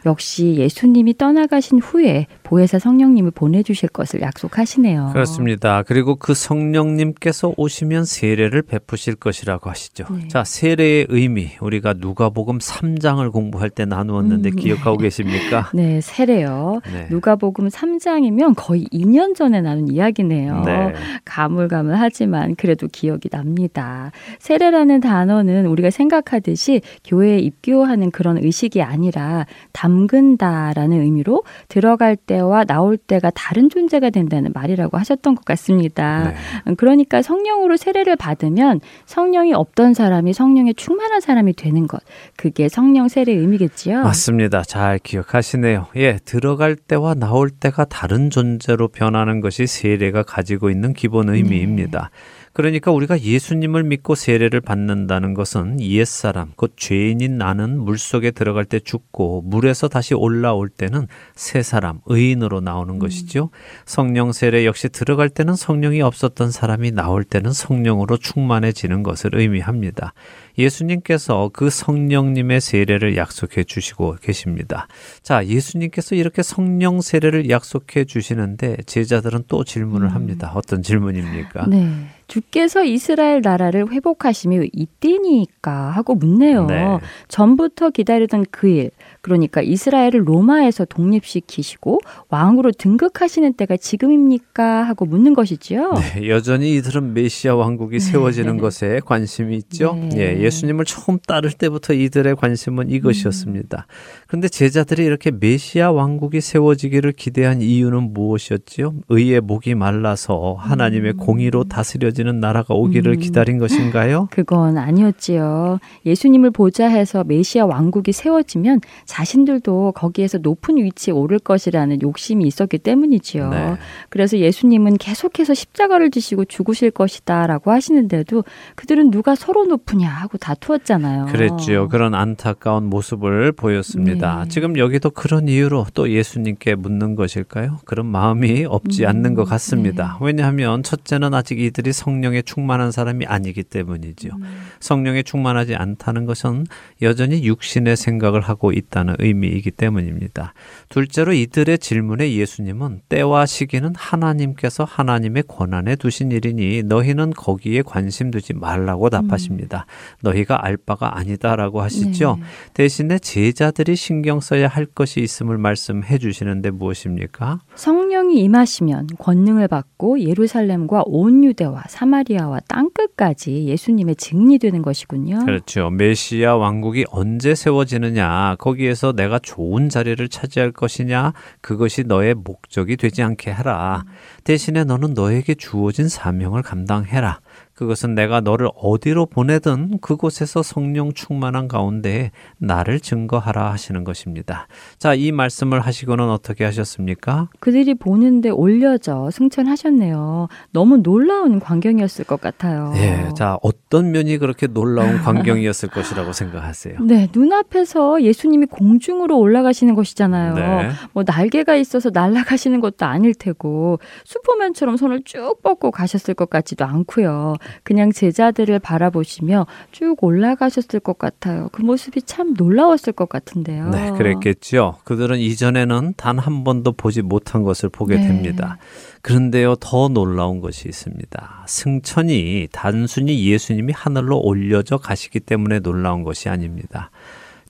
역시 0.05 0.55
예수님이 0.57 1.17
떠나가신 1.17 1.79
후에 1.79 2.27
보혜사 2.43 2.77
성령님을 2.77 3.31
보내주실 3.31 3.89
것을 3.89 4.21
약속하시네요. 4.21 5.09
그렇습니다. 5.13 5.81
그리고 5.83 6.15
그 6.15 6.33
성령님께서 6.33 7.53
오시면 7.57 8.05
세례를 8.05 8.61
베푸실 8.61 9.15
것이라고 9.15 9.69
하시죠. 9.69 10.05
네. 10.11 10.27
자, 10.27 10.43
세례의 10.43 11.07
의미 11.09 11.49
우리가 11.59 11.95
누가복음 11.97 12.59
3장을 12.59 13.31
공부할 13.31 13.71
때 13.71 13.85
나누었는데 13.85 14.49
음, 14.49 14.55
기억하고 14.55 14.97
계십니까? 14.97 15.71
네, 15.73 16.01
세례요. 16.01 16.81
네. 16.91 17.07
누가복음 17.09 17.69
3장이면 17.69 18.53
거의 18.55 18.85
2년 18.91 19.35
전에 19.35 19.61
나눈 19.61 19.87
이야기네요. 19.91 20.63
네. 20.65 20.93
가물가물하지만 21.25 22.55
그래도 22.55 22.87
기억이 22.87 23.29
납니다. 23.29 24.11
세례라는 24.37 24.99
단어는 24.99 25.65
우리가 25.65 25.89
생각하듯이 25.89 26.81
교회에 27.03 27.39
입교하는 27.39 28.11
그런 28.11 28.37
의식이 28.37 28.83
아니라 28.83 29.47
담 29.71 29.94
근다라는 30.07 31.01
의미로 31.01 31.43
들어갈 31.67 32.15
때와 32.15 32.63
나올 32.65 32.97
때가 32.97 33.31
다른 33.31 33.69
존재가 33.69 34.09
된다는 34.11 34.51
말이라고 34.53 34.97
하셨던 34.97 35.35
것 35.35 35.45
같습니다. 35.45 36.33
네. 36.65 36.75
그러니까 36.75 37.21
성령으로 37.21 37.77
세례를 37.77 38.15
받으면 38.15 38.81
성령이 39.05 39.53
없던 39.53 39.93
사람이 39.93 40.33
성령에 40.33 40.73
충만한 40.73 41.21
사람이 41.21 41.53
되는 41.53 41.87
것. 41.87 42.01
그게 42.35 42.69
성령 42.69 43.07
세례의 43.07 43.37
의미겠지요. 43.39 44.03
맞습니다. 44.03 44.61
잘 44.63 44.99
기억하시네요. 44.99 45.87
예, 45.95 46.19
들어갈 46.25 46.75
때와 46.75 47.13
나올 47.13 47.49
때가 47.49 47.85
다른 47.85 48.29
존재로 48.29 48.89
변하는 48.89 49.41
것이 49.41 49.65
세례가 49.65 50.23
가지고 50.23 50.69
있는 50.69 50.93
기본 50.93 51.29
의미입니다. 51.29 52.11
그러니까 52.55 52.89
우리가 52.89 53.19
예수님을 53.19 53.83
믿고 53.83 54.15
세례를 54.15 54.61
받는다는 54.61 55.33
것은 55.33 55.81
옛사람, 55.81 56.53
곧 56.55 56.75
죄인인 56.77 57.37
나는 57.37 57.77
물 57.77 57.97
속에 57.97 58.31
들어갈 58.31 58.63
때 58.63 58.79
죽고 58.79 59.41
물에서 59.41 59.89
다시 59.89 60.13
올라올 60.13 60.69
때는 60.69 61.07
새 61.35 61.61
사람, 61.61 61.99
의인으로 62.05 62.61
나오는 62.61 62.97
것이죠. 62.97 63.49
성령 63.85 64.31
세례 64.31 64.65
역시 64.65 64.87
들어갈 64.87 65.27
때는 65.27 65.55
성령이 65.55 66.01
없었던 66.01 66.49
사람이 66.49 66.91
나올 66.91 67.25
때는 67.25 67.51
성령으로 67.51 68.15
충만해지는 68.15 69.03
것을 69.03 69.31
의미합니다. 69.35 70.13
예수님께서 70.57 71.49
그 71.51 71.69
성령님의 71.69 72.61
세례를 72.61 73.17
약속해 73.17 73.65
주시고 73.65 74.15
계십니다. 74.21 74.87
자, 75.21 75.45
예수님께서 75.45 76.15
이렇게 76.15 76.41
성령 76.41 77.01
세례를 77.01 77.49
약속해 77.49 78.05
주시는데 78.05 78.77
제자들은 78.85 79.43
또 79.49 79.65
질문을 79.65 80.07
음. 80.07 80.15
합니다. 80.15 80.53
어떤 80.55 80.81
질문입니까? 80.81 81.67
네. 81.67 81.91
주께서 82.27 82.83
이스라엘 82.83 83.41
나라를 83.41 83.91
회복하심이 83.91 84.69
이때니까 84.73 85.91
하고 85.91 86.15
묻네요. 86.15 86.65
네. 86.65 86.99
전부터 87.27 87.91
기다리던 87.91 88.45
그 88.51 88.67
일, 88.67 88.91
그러니까 89.25 89.63
이스라엘을 89.63 90.21
로마에서 90.27 90.85
독립시키시고 90.85 91.99
왕으로 92.29 92.71
등극하시는 92.71 93.53
때가 93.53 93.75
지금입니까 93.75 94.83
하고 94.83 95.05
묻는 95.05 95.33
것이지요. 95.33 95.93
네, 95.93 96.29
여전히 96.29 96.75
이들은 96.75 97.15
메시아 97.15 97.55
왕국이 97.55 97.99
세워지는 97.99 98.57
네. 98.57 98.61
것에 98.61 99.01
관심이 99.03 99.57
있죠. 99.57 99.95
네. 99.95 100.09
예, 100.17 100.43
예수님을 100.43 100.85
처음 100.85 101.17
따를 101.17 101.51
때부터 101.51 101.93
이들의 101.93 102.35
관심은 102.35 102.91
이것이었습니다. 102.91 103.87
그런데 104.27 104.47
제자들이 104.47 105.03
이렇게 105.03 105.31
메시아 105.31 105.91
왕국이 105.91 106.39
세워지기를 106.39 107.13
기대한 107.13 107.63
이유는 107.63 108.13
무엇이었지요? 108.13 108.93
의의 109.09 109.41
목이 109.41 109.73
말라서 109.73 110.55
하나님의 110.59 111.13
공의로 111.13 111.63
다스려지는 111.63 112.39
나라가 112.39 112.75
오기를 112.75 113.13
음. 113.13 113.19
기다린 113.19 113.57
것인가요? 113.57 114.27
그건 114.29 114.77
아니었지요. 114.77 115.79
예수님을 116.05 116.51
보자 116.51 116.87
해서 116.87 117.23
메시아 117.23 117.65
왕국이 117.65 118.11
세워지면 118.11 118.81
자신들도 119.15 119.93
거기에서 119.93 120.39
높은 120.39 120.75
위치에 120.75 121.13
오를 121.13 121.39
것이라는 121.39 122.01
욕심이 122.01 122.45
있었기 122.47 122.79
때문이지요. 122.79 123.49
네. 123.49 123.75
그래서 124.09 124.37
예수님은 124.37 124.97
계속해서 124.97 125.53
십자가를 125.53 126.11
지시고 126.11 126.43
죽으실 126.43 126.91
것이다라고 126.91 127.71
하시는데도 127.71 128.43
그들은 128.75 129.11
누가 129.11 129.35
서로 129.35 129.63
높으냐 129.63 130.09
하고 130.09 130.37
다투었잖아요. 130.37 131.27
그랬지요. 131.27 131.87
그런 131.87 132.13
안타까운 132.13 132.89
모습을 132.89 133.53
보였습니다. 133.53 134.43
네. 134.43 134.49
지금 134.49 134.77
여기도 134.77 135.09
그런 135.11 135.47
이유로 135.47 135.85
또 135.93 136.11
예수님께 136.11 136.75
묻는 136.75 137.15
것일까요? 137.15 137.79
그런 137.85 138.07
마음이 138.07 138.65
없지 138.65 139.05
음, 139.05 139.09
않는 139.09 139.33
것 139.33 139.45
같습니다. 139.45 140.17
네. 140.19 140.25
왜냐하면 140.25 140.83
첫째는 140.83 141.33
아직 141.33 141.61
이들이 141.61 141.93
성령에 141.93 142.41
충만한 142.41 142.91
사람이 142.91 143.25
아니기 143.27 143.63
때문이지요. 143.63 144.33
음. 144.35 144.43
성령에 144.81 145.23
충만하지 145.23 145.75
않다는 145.75 146.25
것은 146.25 146.65
여전히 147.01 147.45
육신의 147.45 147.95
생각을 147.95 148.41
하고 148.41 148.73
있다는 148.73 149.04
의미이기 149.19 149.71
때문입니다. 149.71 150.53
둘째로 150.89 151.33
이들의 151.33 151.77
질문에 151.77 152.33
예수님은 152.33 153.01
때와 153.09 153.45
시기는 153.45 153.93
하나님께서 153.95 154.83
하나님의 154.83 155.43
권한에 155.47 155.95
두신 155.95 156.31
일이니 156.31 156.83
너희는 156.83 157.31
거기에 157.31 157.81
관심 157.81 158.31
두지 158.31 158.53
말라고 158.53 159.09
답하십니다. 159.09 159.85
너희가 160.21 160.65
알 160.65 160.77
바가 160.77 161.17
아니다라고 161.17 161.81
하시죠. 161.81 162.37
네. 162.39 162.45
대신에 162.73 163.19
제자들이 163.19 163.95
신경 163.95 164.39
써야 164.39 164.67
할 164.67 164.85
것이 164.85 165.21
있음을 165.21 165.57
말씀해 165.57 166.17
주시는데 166.17 166.71
무엇입니까? 166.71 167.59
성령이 167.75 168.39
임하시면 168.43 169.07
권능을 169.19 169.67
받고 169.67 170.19
예루살렘과 170.21 171.03
온 171.05 171.43
유대와 171.43 171.83
사마리아와 171.87 172.59
땅 172.67 172.89
끝까지 172.93 173.65
예수님의 173.65 174.15
증인이 174.15 174.59
되는 174.59 174.81
것이군요. 174.81 175.45
그렇죠. 175.45 175.89
메시아 175.89 176.55
왕국이 176.55 177.05
언제 177.09 177.55
세워지느냐, 177.55 178.55
거기에 178.59 178.84
서 178.93 179.13
내가 179.13 179.39
좋은 179.39 179.89
자리를 179.89 180.27
차지할 180.29 180.71
것이냐, 180.71 181.33
그것이 181.61 182.03
너의 182.03 182.35
목적이 182.35 182.97
되지 182.97 183.23
않게 183.23 183.53
해라. 183.53 184.03
대신에 184.43 184.83
너는 184.83 185.13
너에게 185.13 185.55
주어진 185.55 186.07
사명을 186.07 186.61
감당해라. 186.61 187.39
그것은 187.75 188.15
내가 188.15 188.39
너를 188.39 188.69
어디로 188.75 189.25
보내든 189.25 189.99
그곳에서 189.99 190.63
성령 190.63 191.11
충만한 191.11 191.67
가운데 191.67 192.31
나를 192.57 193.01
증거하라 193.01 193.71
하시는 193.71 194.05
것입니다. 194.05 194.67
자, 194.97 195.13
이 195.13 195.33
말씀을 195.33 195.81
하시고는 195.81 196.29
어떻게 196.29 196.63
하셨습니까? 196.63 197.49
그들이 197.59 197.93
보는데 197.93 198.49
올려져 198.49 199.29
승천하셨네요. 199.29 200.47
너무 200.71 200.97
놀라운 200.97 201.59
광경이었을 201.59 202.23
것 202.23 202.39
같아요. 202.39 202.93
예, 202.95 203.29
자, 203.35 203.57
어떤 203.61 204.11
면이 204.11 204.37
그렇게 204.37 204.67
놀라운 204.67 205.17
광경이었을 205.17 205.89
것이라고 205.89 206.31
생각하세요? 206.31 206.99
네, 207.03 207.27
눈앞에서 207.33 208.21
예수님이 208.21 208.67
공중으로 208.67 209.37
올라가시는 209.37 209.95
것이잖아요. 209.95 210.53
네. 210.55 210.89
뭐 211.11 211.23
날개가 211.27 211.75
있어서 211.75 212.09
날아가시는 212.13 212.79
것도 212.79 213.05
아닐 213.05 213.33
테고 213.33 213.99
슈퍼맨처럼 214.23 214.95
손을 214.95 215.23
쭉 215.25 215.61
뻗고 215.61 215.91
가셨을 215.91 216.35
것 216.35 216.49
같지도 216.49 216.85
않고요. 216.85 217.55
그냥 217.83 218.11
제자들을 218.11 218.79
바라보시며 218.79 219.67
쭉 219.91 220.15
올라가셨을 220.21 220.99
것 221.01 221.17
같아요. 221.17 221.69
그 221.71 221.81
모습이 221.81 222.21
참 222.21 222.53
놀라웠을 222.57 223.11
것 223.13 223.27
같은데요. 223.27 223.89
네, 223.89 224.11
그랬겠죠. 224.11 224.97
그들은 225.03 225.39
이전에는 225.39 226.13
단 226.15 226.35
한 226.45 226.63
번도 226.63 226.91
보지 226.91 227.23
못한 227.23 227.63
것을 227.63 227.89
보게 227.89 228.17
네. 228.17 228.27
됩니다. 228.27 228.77
그런데요, 229.21 229.75
더 229.77 230.07
놀라운 230.09 230.61
것이 230.61 230.87
있습니다. 230.87 231.65
승천이 231.67 232.67
단순히 232.71 233.47
예수님이 233.47 233.93
하늘로 233.93 234.39
올려져 234.39 234.97
가시기 234.97 235.39
때문에 235.39 235.79
놀라운 235.79 236.23
것이 236.23 236.49
아닙니다. 236.49 237.09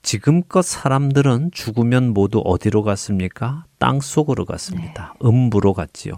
지금껏 0.02 0.62
사람들은 0.62 1.52
죽으면 1.52 2.14
모두 2.14 2.42
어디로 2.44 2.84
갔습니까? 2.84 3.66
땅 3.80 4.02
속으로 4.02 4.46
갔습니다. 4.46 5.16
음부로 5.24 5.74
갔지요. 5.74 6.14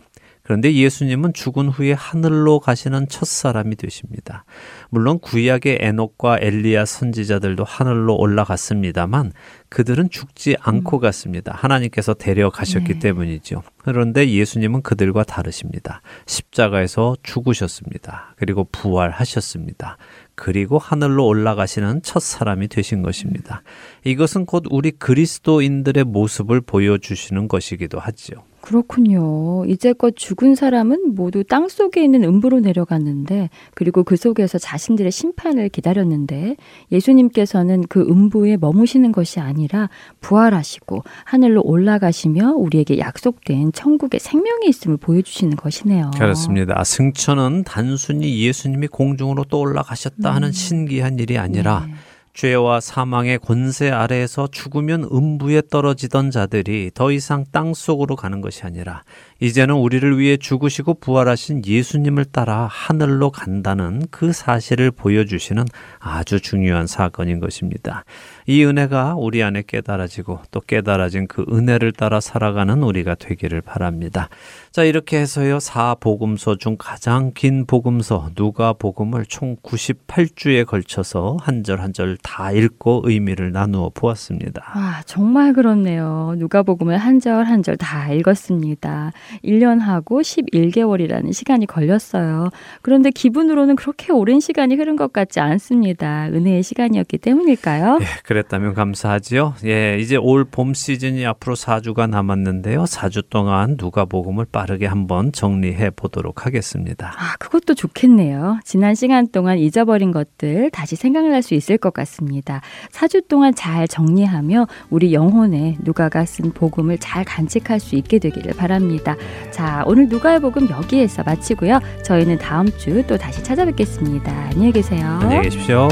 그런데 0.47 0.73
예수님은 0.73 1.33
죽은 1.33 1.67
후에 1.67 1.91
하늘로 1.91 2.61
가시는 2.61 3.09
첫 3.09 3.27
사람이 3.27 3.75
되십니다. 3.75 4.45
물론 4.89 5.19
구약의 5.19 5.79
에녹과 5.81 6.37
엘리야 6.39 6.85
선지자들도 6.85 7.65
하늘로 7.65 8.15
올라갔습니다만 8.15 9.33
그들은 9.67 10.09
죽지 10.09 10.55
않고 10.61 10.99
갔습니다. 10.99 11.53
하나님께서 11.53 12.13
데려가셨기 12.13 12.93
네. 12.93 12.99
때문이죠. 12.99 13.61
그런데 13.79 14.29
예수님은 14.29 14.83
그들과 14.83 15.25
다르십니다. 15.25 16.01
십자가에서 16.27 17.17
죽으셨습니다. 17.23 18.33
그리고 18.37 18.63
부활하셨습니다. 18.71 19.97
그리고 20.35 20.77
하늘로 20.77 21.27
올라가시는 21.27 22.03
첫 22.03 22.21
사람이 22.21 22.69
되신 22.69 23.01
것입니다. 23.01 23.63
이것은 24.05 24.45
곧 24.45 24.63
우리 24.69 24.91
그리스도인들의 24.91 26.05
모습을 26.05 26.61
보여주시는 26.61 27.49
것이기도 27.49 27.99
하지요. 27.99 28.45
그렇군요. 28.67 29.63
이제껏 29.65 30.13
죽은 30.13 30.55
사람은 30.55 31.15
모두 31.15 31.45
땅 31.45 31.69
속에 31.69 32.03
있는 32.03 32.25
음부로 32.25 32.59
내려갔는데, 32.59 33.49
그리고 33.73 34.03
그 34.03 34.17
속에서 34.17 34.57
자신들의 34.57 35.09
심판을 35.09 35.69
기다렸는데, 35.69 36.57
예수님께서는 36.91 37.85
그 37.87 38.01
음부에 38.01 38.57
머무시는 38.57 39.13
것이 39.13 39.39
아니라 39.39 39.89
부활하시고 40.19 41.01
하늘로 41.23 41.61
올라가시며 41.63 42.55
우리에게 42.55 42.99
약속된 42.99 43.71
천국의 43.71 44.19
생명이 44.19 44.67
있음을 44.67 44.97
보여주시는 44.97 45.55
것이네요. 45.55 46.11
그렇습니다. 46.17 46.83
승천은 46.83 47.63
단순히 47.63 48.43
예수님이 48.43 48.87
공중으로 48.87 49.45
또 49.45 49.61
올라가셨다 49.61 50.35
하는 50.35 50.51
신기한 50.51 51.19
일이 51.19 51.37
아니라 51.37 51.85
네. 51.87 51.93
죄와 52.37 52.81
사망의 52.81 53.39
권세 53.39 53.89
아래에서 53.89 54.47
죽으면 54.51 55.05
음부에 55.11 55.63
떨어지던 55.71 56.29
자들이 56.29 56.91
더 56.93 57.11
이상 57.11 57.45
땅 57.51 57.73
속으로 57.73 58.15
가는 58.15 58.41
것이 58.41 58.63
아니라 58.63 59.03
이제는 59.39 59.75
우리를 59.75 60.17
위해 60.17 60.37
죽으시고 60.37 60.95
부활하신 60.95 61.63
예수님을 61.65 62.25
따라 62.25 62.67
하늘로 62.71 63.29
간다는 63.29 64.01
그 64.09 64.33
사실을 64.33 64.91
보여주시는 64.91 65.63
아주 65.99 66.39
중요한 66.39 66.87
사건인 66.87 67.39
것입니다. 67.39 68.03
이 68.47 68.63
은혜가 68.63 69.15
우리 69.17 69.43
안에 69.43 69.63
깨달아지고 69.67 70.39
또 70.51 70.61
깨달아진 70.61 71.27
그 71.27 71.45
은혜를 71.51 71.91
따라 71.91 72.19
살아가는 72.19 72.81
우리가 72.81 73.15
되기를 73.15 73.61
바랍니다. 73.61 74.29
자, 74.71 74.83
이렇게 74.83 75.19
해서요, 75.19 75.59
사복음서 75.59 76.57
중 76.57 76.75
가장 76.79 77.31
긴 77.35 77.65
복음서, 77.65 78.29
누가 78.35 78.73
복음을 78.73 79.25
총 79.25 79.55
98주에 79.57 80.65
걸쳐서 80.65 81.37
한 81.41 81.63
절 81.63 81.79
한 81.81 81.91
절 81.93 82.17
다 82.23 82.51
읽고 82.51 83.01
의미를 83.05 83.51
나누어 83.51 83.91
보았습니다. 83.93 84.63
아, 84.73 85.01
정말 85.05 85.53
그렇네요. 85.53 86.35
누가 86.37 86.63
복음을 86.63 86.97
한 86.97 87.19
절 87.19 87.43
한 87.45 87.61
절 87.63 87.75
다 87.77 88.11
읽었습니다. 88.13 89.11
1년 89.43 89.79
하고 89.79 90.21
11개월이라는 90.21 91.31
시간이 91.33 91.65
걸렸어요. 91.65 92.49
그런데 92.81 93.11
기분으로는 93.11 93.75
그렇게 93.75 94.11
오랜 94.11 94.39
시간이 94.39 94.75
흐른 94.75 94.95
것 94.95 95.13
같지 95.13 95.39
않습니다. 95.39 96.27
은혜의 96.27 96.63
시간이었기 96.63 97.17
때문일까요? 97.19 97.99
예, 98.01 98.05
그랬다면 98.23 98.73
감사하지요. 98.73 99.55
예, 99.65 99.97
이제 99.99 100.15
올 100.15 100.47
봄 100.49 100.73
시즌이 100.73 101.25
앞으로 101.25 101.55
4주가 101.55 102.09
남았는데요. 102.09 102.85
4주 102.85 103.29
동안 103.29 103.75
누가 103.77 104.05
복음을 104.05 104.45
빠르게 104.49 104.85
한번 104.85 105.31
정리해 105.31 105.89
보도록 105.89 106.45
하겠습니다. 106.45 107.13
아, 107.17 107.35
그것도 107.37 107.73
좋겠네요. 107.73 108.59
지난 108.63 108.95
시간 108.95 109.27
동안 109.27 109.57
잊어버린 109.57 110.11
것들 110.11 110.69
다시 110.71 110.95
생각날 110.95 111.41
수 111.43 111.53
있을 111.53 111.77
것 111.77 111.93
같습니다. 111.93 112.61
4주 112.91 113.27
동안 113.27 113.53
잘 113.53 113.87
정리하며 113.87 114.67
우리 114.89 115.13
영혼에 115.13 115.75
누가가 115.83 116.23
쓴 116.25 116.51
복음을 116.51 116.97
잘 116.97 117.25
간직할 117.25 117.79
수 117.79 117.95
있게 117.95 118.19
되기를 118.19 118.53
바랍니다. 118.53 119.16
자, 119.51 119.83
오늘 119.85 120.07
누가의 120.07 120.39
복음 120.39 120.69
여기에서 120.69 121.23
마치고요. 121.23 121.79
저희는 122.03 122.37
다음 122.37 122.67
주 122.77 123.03
또 123.07 123.17
다시 123.17 123.43
찾아뵙겠습니다. 123.43 124.31
안녕히 124.51 124.71
계세요. 124.71 125.19
안녕히 125.21 125.43
계십시오. 125.43 125.87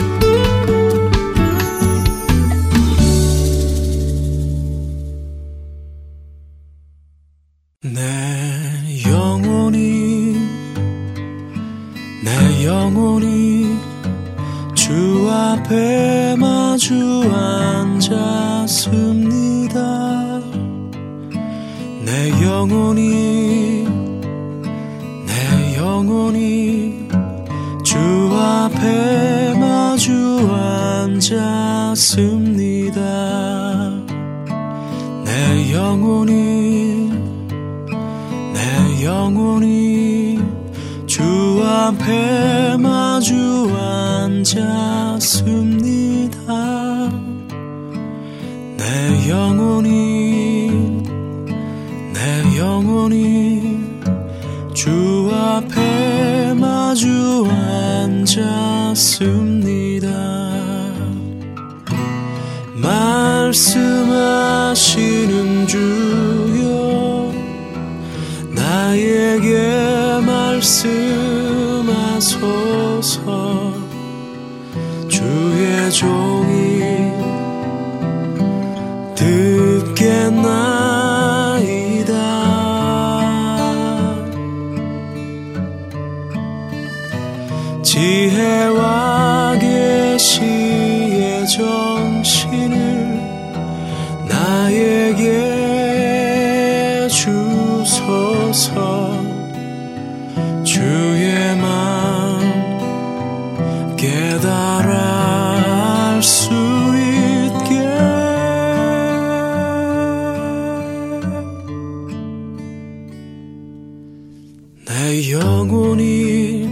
내 115.06 115.30
영혼이 115.30 116.68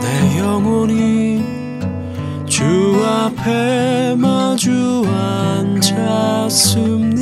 내 0.00 0.38
영혼이 0.38 1.44
주 2.46 2.64
앞에 3.04 4.14
마주 4.16 5.04
앉았습 5.06 7.13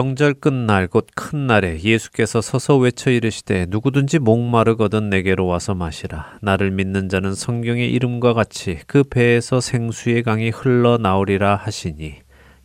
명절 0.00 0.32
끝날 0.32 0.88
곧 0.88 1.08
큰 1.14 1.46
날에 1.46 1.78
예수께서 1.78 2.40
서서 2.40 2.78
외쳐 2.78 3.10
이르시되 3.10 3.66
누구든지 3.68 4.18
목마르거든 4.18 5.10
내게로 5.10 5.46
와서 5.46 5.74
마시라 5.74 6.38
나를 6.40 6.70
믿는 6.70 7.10
자는 7.10 7.34
성경의 7.34 7.92
이름과 7.92 8.32
같이 8.32 8.78
그 8.86 9.04
배에서 9.04 9.60
생수의 9.60 10.22
강이 10.22 10.48
흘러나오리라 10.48 11.54
하시니 11.56 12.14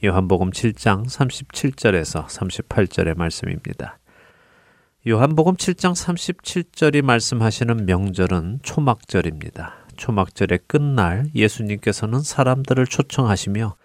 요한복음 0.06 0.52
7장 0.52 1.06
37절에서 1.08 2.26
38절의 2.28 3.18
말씀입니다. 3.18 4.00
요한복음 5.06 5.58
7장 5.58 5.92
37절이 5.92 7.02
말씀하시는 7.02 7.86
명절은 7.86 8.60
초막절입니다. 8.64 9.76
초막절의 9.98 10.60
끝날 10.68 11.26
예수님께서는 11.36 12.22
사람들을 12.22 12.86
초청하시며 12.86 13.76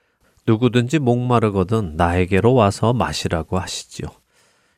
누구든지 0.47 0.99
목마르거든 0.99 1.97
나에게로 1.97 2.55
와서 2.55 2.93
마시라고 2.93 3.59
하시지요. 3.59 4.09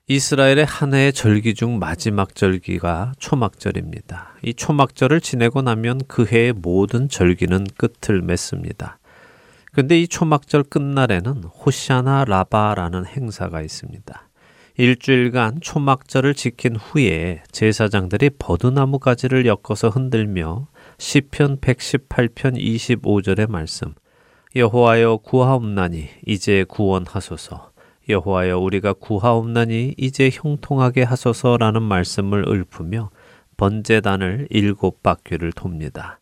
이스라엘의 0.09 0.65
한 0.65 0.95
해의 0.95 1.13
절기 1.13 1.55
중 1.55 1.79
마지막 1.79 2.35
절기가 2.35 3.13
초막절입니다. 3.19 4.35
이 4.43 4.53
초막절을 4.53 5.21
지내고 5.21 5.63
나면 5.63 6.01
그 6.09 6.27
해의 6.27 6.53
모든 6.53 7.09
절기는 7.09 7.67
끝을 7.77 8.21
맺습니다. 8.21 8.99
근데 9.73 10.01
이 10.01 10.09
초막절 10.09 10.65
끝날에는 10.65 11.45
호시아나 11.45 12.25
라바라는 12.27 13.07
행사가 13.07 13.63
있습니다. 13.63 14.29
일주일간 14.77 15.61
초막절을 15.61 16.35
지킨 16.35 16.77
후에 16.77 17.43
제사장들이 17.53 18.31
버드나무 18.39 18.99
가지를 18.99 19.47
엮어서 19.47 19.89
흔들며 19.89 20.67
시편 20.99 21.59
118편 21.61 22.59
25절의 22.59 23.51
말씀 23.51 23.95
여호와여 24.55 25.21
구하옵나니 25.23 26.11
이제 26.27 26.65
구원하소서 26.69 27.71
여호와여 28.11 28.59
우리가 28.59 28.93
구하옵나니 28.93 29.95
이제 29.97 30.29
형통하게 30.31 31.05
하소서라는 31.05 31.81
말씀을 31.81 32.45
읊으며 32.47 33.09
번제단을 33.57 34.49
일곱 34.51 35.03
바퀴를 35.03 35.53
돕니다. 35.53 36.21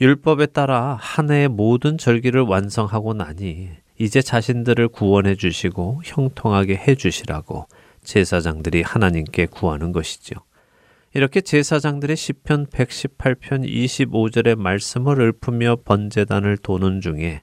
율법에 0.00 0.46
따라 0.46 0.98
한 1.00 1.30
해의 1.30 1.46
모든 1.46 1.96
절기를 1.96 2.40
완성하고 2.40 3.14
나니 3.14 3.68
이제 4.00 4.20
자신들을 4.20 4.88
구원해 4.88 5.36
주시고 5.36 6.00
형통하게 6.04 6.74
해 6.74 6.96
주시라고 6.96 7.68
제사장들이 8.02 8.82
하나님께 8.82 9.46
구하는 9.46 9.92
것이죠. 9.92 10.40
이렇게 11.16 11.40
제사장들의 11.40 12.16
시편 12.16 12.66
118편 12.66 13.64
25절의 13.64 14.56
말씀을 14.56 15.20
읊으며 15.20 15.76
번제단을 15.84 16.56
도는 16.56 17.00
중에 17.00 17.42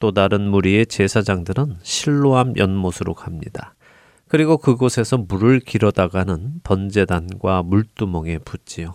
또 0.00 0.10
다른 0.10 0.50
무리의 0.50 0.86
제사장들은 0.86 1.76
실로암 1.84 2.54
연못으로 2.56 3.14
갑니다. 3.14 3.76
그리고 4.26 4.58
그곳에서 4.58 5.18
물을 5.18 5.60
길어다가는 5.60 6.62
번제단과 6.64 7.62
물두멍에 7.62 8.38
붓지요. 8.38 8.94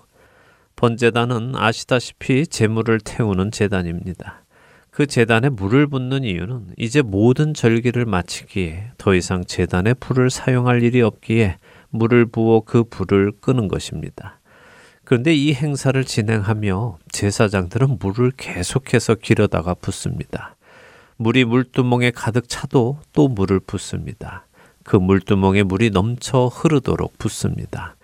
번제단은 0.76 1.56
아시다시피 1.56 2.48
재물을 2.48 3.00
태우는 3.00 3.52
재단입니다. 3.52 4.44
그 4.92 5.06
재단에 5.06 5.48
물을 5.48 5.88
붓는 5.88 6.26
이유는 6.26 6.74
이제 6.76 7.02
모든 7.02 7.54
절기를 7.54 8.06
마치기에 8.06 8.92
더 8.98 9.16
이상 9.16 9.46
재단에 9.46 9.94
불을 9.94 10.30
사용할 10.30 10.84
일이 10.84 11.02
없기에 11.02 11.60
물을 11.90 12.26
부어 12.26 12.62
그 12.66 12.84
불을 12.84 13.34
끄는 13.40 13.68
것입니다. 13.68 14.40
그런데 15.04 15.34
이 15.34 15.54
행사를 15.54 16.04
진행하며 16.04 16.98
제사장들은 17.12 17.98
물을 18.00 18.32
계속해서 18.36 19.16
길어다가 19.16 19.74
붓습니다. 19.74 20.56
물이 21.18 21.46
물두멍에 21.46 22.12
가득 22.12 22.50
차도 22.50 23.00
또 23.14 23.28
물을 23.28 23.60
붓습니다. 23.60 24.46
그 24.84 24.96
물두멍에 24.96 25.64
물이 25.64 25.92
넘쳐 25.92 26.48
흐르도록 26.48 27.18
붓습니다. 27.18 27.96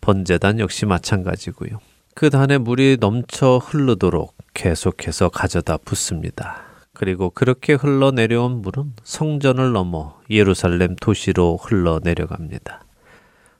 번제단 0.00 0.58
역시 0.58 0.86
마찬가지고요. 0.86 1.80
그 2.14 2.30
단에 2.30 2.58
물이 2.58 2.98
넘쳐 3.00 3.58
흐르도록 3.58 4.34
계속해서 4.54 5.30
가져다 5.30 5.78
붓습니다. 5.78 6.62
그리고 6.92 7.30
그렇게 7.30 7.72
흘러내려온 7.74 8.62
물은 8.62 8.92
성전을 9.02 9.72
넘어 9.72 10.20
예루살렘 10.30 10.94
도시로 10.96 11.56
흘러내려갑니다. 11.56 12.81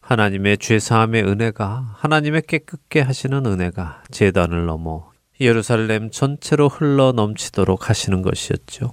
하나님의 0.02 0.58
죄사함의 0.58 1.24
은혜가 1.24 1.94
하나님의 1.96 2.42
깨끗게 2.46 3.00
하시는 3.00 3.46
은혜가 3.46 4.02
재단을 4.10 4.66
넘어 4.66 5.10
예루살렘 5.40 6.10
전체로 6.10 6.68
흘러 6.68 7.12
넘치도록 7.12 7.88
하시는 7.88 8.20
것이었죠. 8.20 8.92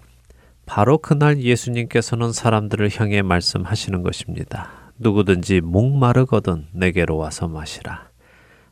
바로 0.66 1.00
그날 1.00 1.40
예수님께서는 1.40 2.32
사람들을 2.32 2.90
향해 2.96 3.24
말씀하시는 3.24 4.04
것입니다. 4.04 4.70
누구든지 5.00 5.62
목마르거든 5.62 6.68
내게로 6.74 7.18
와서 7.18 7.48
마시라. 7.48 8.10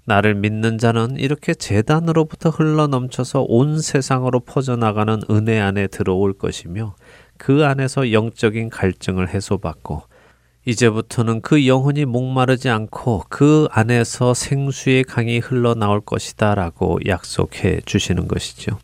나를 0.05 0.35
믿는 0.35 0.77
자는 0.77 1.17
이렇게 1.17 1.53
재단으로부터 1.53 2.49
흘러 2.49 2.87
넘쳐서 2.87 3.45
온 3.47 3.81
세상으로 3.81 4.41
퍼져나가는 4.41 5.19
은혜 5.29 5.59
안에 5.59 5.87
들어올 5.87 6.33
것이며 6.37 6.95
그 7.37 7.65
안에서 7.65 8.11
영적인 8.11 8.69
갈증을 8.69 9.29
해소받고 9.29 10.03
이제부터는 10.67 11.39
그 11.39 11.65
영혼이 11.65 12.03
목마르지 12.03 12.67
않고 12.67 13.23
그 13.29 13.69
안에서 13.71 14.33
생수의 14.33 15.05
강이 15.05 15.39
흘러나올 15.39 16.01
것이다 16.01 16.55
라고 16.55 16.99
약속해 17.07 17.79
주시는 17.85 18.27
것이죠. 18.27 18.77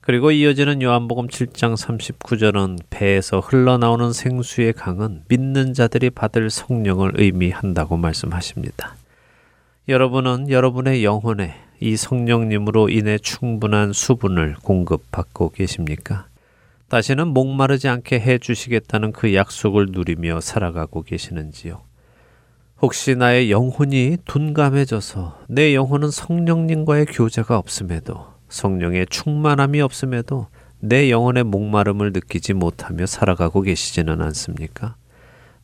그리고 0.00 0.32
이어지는 0.32 0.82
요한복음 0.82 1.28
7장 1.28 1.76
39절은 1.76 2.80
배에서 2.90 3.38
흘러나오는 3.38 4.12
생수의 4.12 4.72
강은 4.72 5.22
믿는 5.28 5.72
자들이 5.72 6.10
받을 6.10 6.50
성령을 6.50 7.12
의미한다고 7.14 7.96
말씀하십니다. 7.96 8.96
여러분은 9.88 10.50
여러분의 10.50 11.04
영혼에 11.04 11.54
이 11.78 11.96
성령님으로 11.96 12.88
인해 12.88 13.18
충분한 13.18 13.92
수분을 13.92 14.56
공급받고 14.64 15.50
계십니까? 15.50 16.26
다시는 16.90 17.28
목마르지 17.28 17.88
않게 17.88 18.18
해 18.18 18.38
주시겠다는 18.38 19.12
그 19.12 19.32
약속을 19.32 19.86
누리며 19.90 20.40
살아가고 20.40 21.02
계시는지요? 21.04 21.82
혹시 22.82 23.14
나의 23.14 23.52
영혼이 23.52 24.16
둔감해져서 24.24 25.44
내 25.48 25.76
영혼은 25.76 26.10
성령님과의 26.10 27.06
교제가 27.06 27.58
없음에도 27.58 28.26
성령의 28.48 29.06
충만함이 29.08 29.80
없음에도 29.80 30.48
내 30.80 31.10
영혼의 31.10 31.44
목마름을 31.44 32.12
느끼지 32.12 32.54
못하며 32.54 33.06
살아가고 33.06 33.62
계시지는 33.62 34.20
않습니까? 34.20 34.96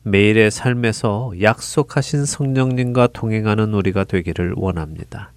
매일의 0.03 0.49
삶에서 0.49 1.33
약속하신 1.41 2.23
성령님과 2.23 3.07
동행하는 3.07 3.73
우리가 3.73 4.05
되기를 4.05 4.53
원합니다. 4.55 5.33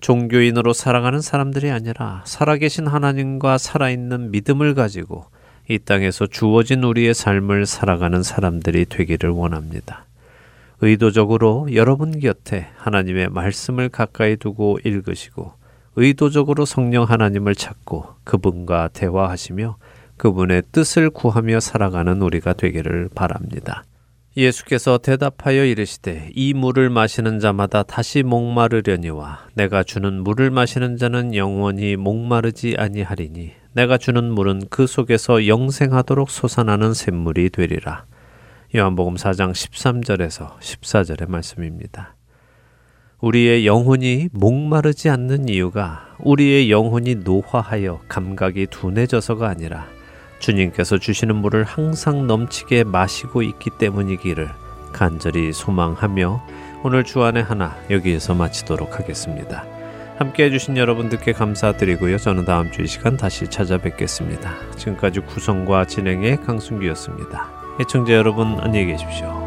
종교인으로 0.00 0.72
살아가는 0.72 1.20
사람들이 1.20 1.70
아니라 1.70 2.22
살아계신 2.24 2.86
하나님과 2.86 3.58
살아있는 3.58 4.30
믿음을 4.30 4.74
가지고 4.74 5.26
이 5.68 5.78
땅에서 5.78 6.26
주어진 6.26 6.82
우리의 6.82 7.14
삶을 7.14 7.66
살아가는 7.66 8.22
사람들이 8.22 8.86
되기를 8.86 9.30
원합니다. 9.30 10.06
의도적으로 10.80 11.68
여러분 11.74 12.18
곁에 12.20 12.68
하나님의 12.76 13.30
말씀을 13.30 13.88
가까이 13.88 14.36
두고 14.36 14.78
읽으시고 14.84 15.52
의도적으로 15.96 16.64
성령 16.64 17.04
하나님을 17.04 17.56
찾고 17.56 18.06
그분과 18.22 18.90
대화하시며 18.92 19.76
그분의 20.16 20.62
뜻을 20.70 21.10
구하며 21.10 21.60
살아가는 21.60 22.22
우리가 22.22 22.52
되기를 22.52 23.08
바랍니다. 23.14 23.84
예수께서 24.38 24.98
대답하여 24.98 25.64
이르시되 25.64 26.30
이 26.32 26.54
물을 26.54 26.90
마시는 26.90 27.40
자마다 27.40 27.82
다시 27.82 28.22
목마르려니와 28.22 29.48
내가 29.54 29.82
주는 29.82 30.22
물을 30.22 30.52
마시는 30.52 30.96
자는 30.96 31.34
영원히 31.34 31.96
목마르지 31.96 32.76
아니하리니 32.78 33.50
내가 33.72 33.98
주는 33.98 34.22
물은 34.32 34.68
그 34.70 34.86
속에서 34.86 35.48
영생하도록 35.48 36.30
솟아나는 36.30 36.94
샘물이 36.94 37.50
되리라. 37.50 38.06
요한복음 38.76 39.16
4장 39.16 39.50
13절에서 39.50 40.58
14절의 40.60 41.28
말씀입니다. 41.28 42.14
우리의 43.20 43.66
영혼이 43.66 44.28
목마르지 44.30 45.08
않는 45.08 45.48
이유가 45.48 46.14
우리의 46.20 46.70
영혼이 46.70 47.16
노화하여 47.16 48.02
감각이 48.06 48.68
둔해져서가 48.70 49.48
아니라 49.48 49.97
주님께서 50.38 50.98
주시는 50.98 51.36
물을 51.36 51.64
항상 51.64 52.26
넘치게 52.26 52.84
마시고 52.84 53.42
있기 53.42 53.70
때문이기를 53.70 54.48
간절히 54.92 55.52
소망하며 55.52 56.42
오늘 56.84 57.04
주안의 57.04 57.42
하나 57.42 57.76
여기에서 57.90 58.34
마치도록 58.34 58.98
하겠습니다. 58.98 59.64
함께 60.18 60.44
해주신 60.44 60.76
여러분들께 60.76 61.32
감사드리고요. 61.32 62.18
저는 62.18 62.44
다음 62.44 62.72
주 62.72 62.82
이 62.82 62.86
시간 62.86 63.16
다시 63.16 63.48
찾아뵙겠습니다. 63.48 64.52
지금까지 64.76 65.20
구성과 65.20 65.84
진행의 65.86 66.38
강순기였습니다. 66.42 67.50
애청자 67.80 68.14
여러분 68.14 68.58
안녕히 68.60 68.86
계십시오. 68.86 69.37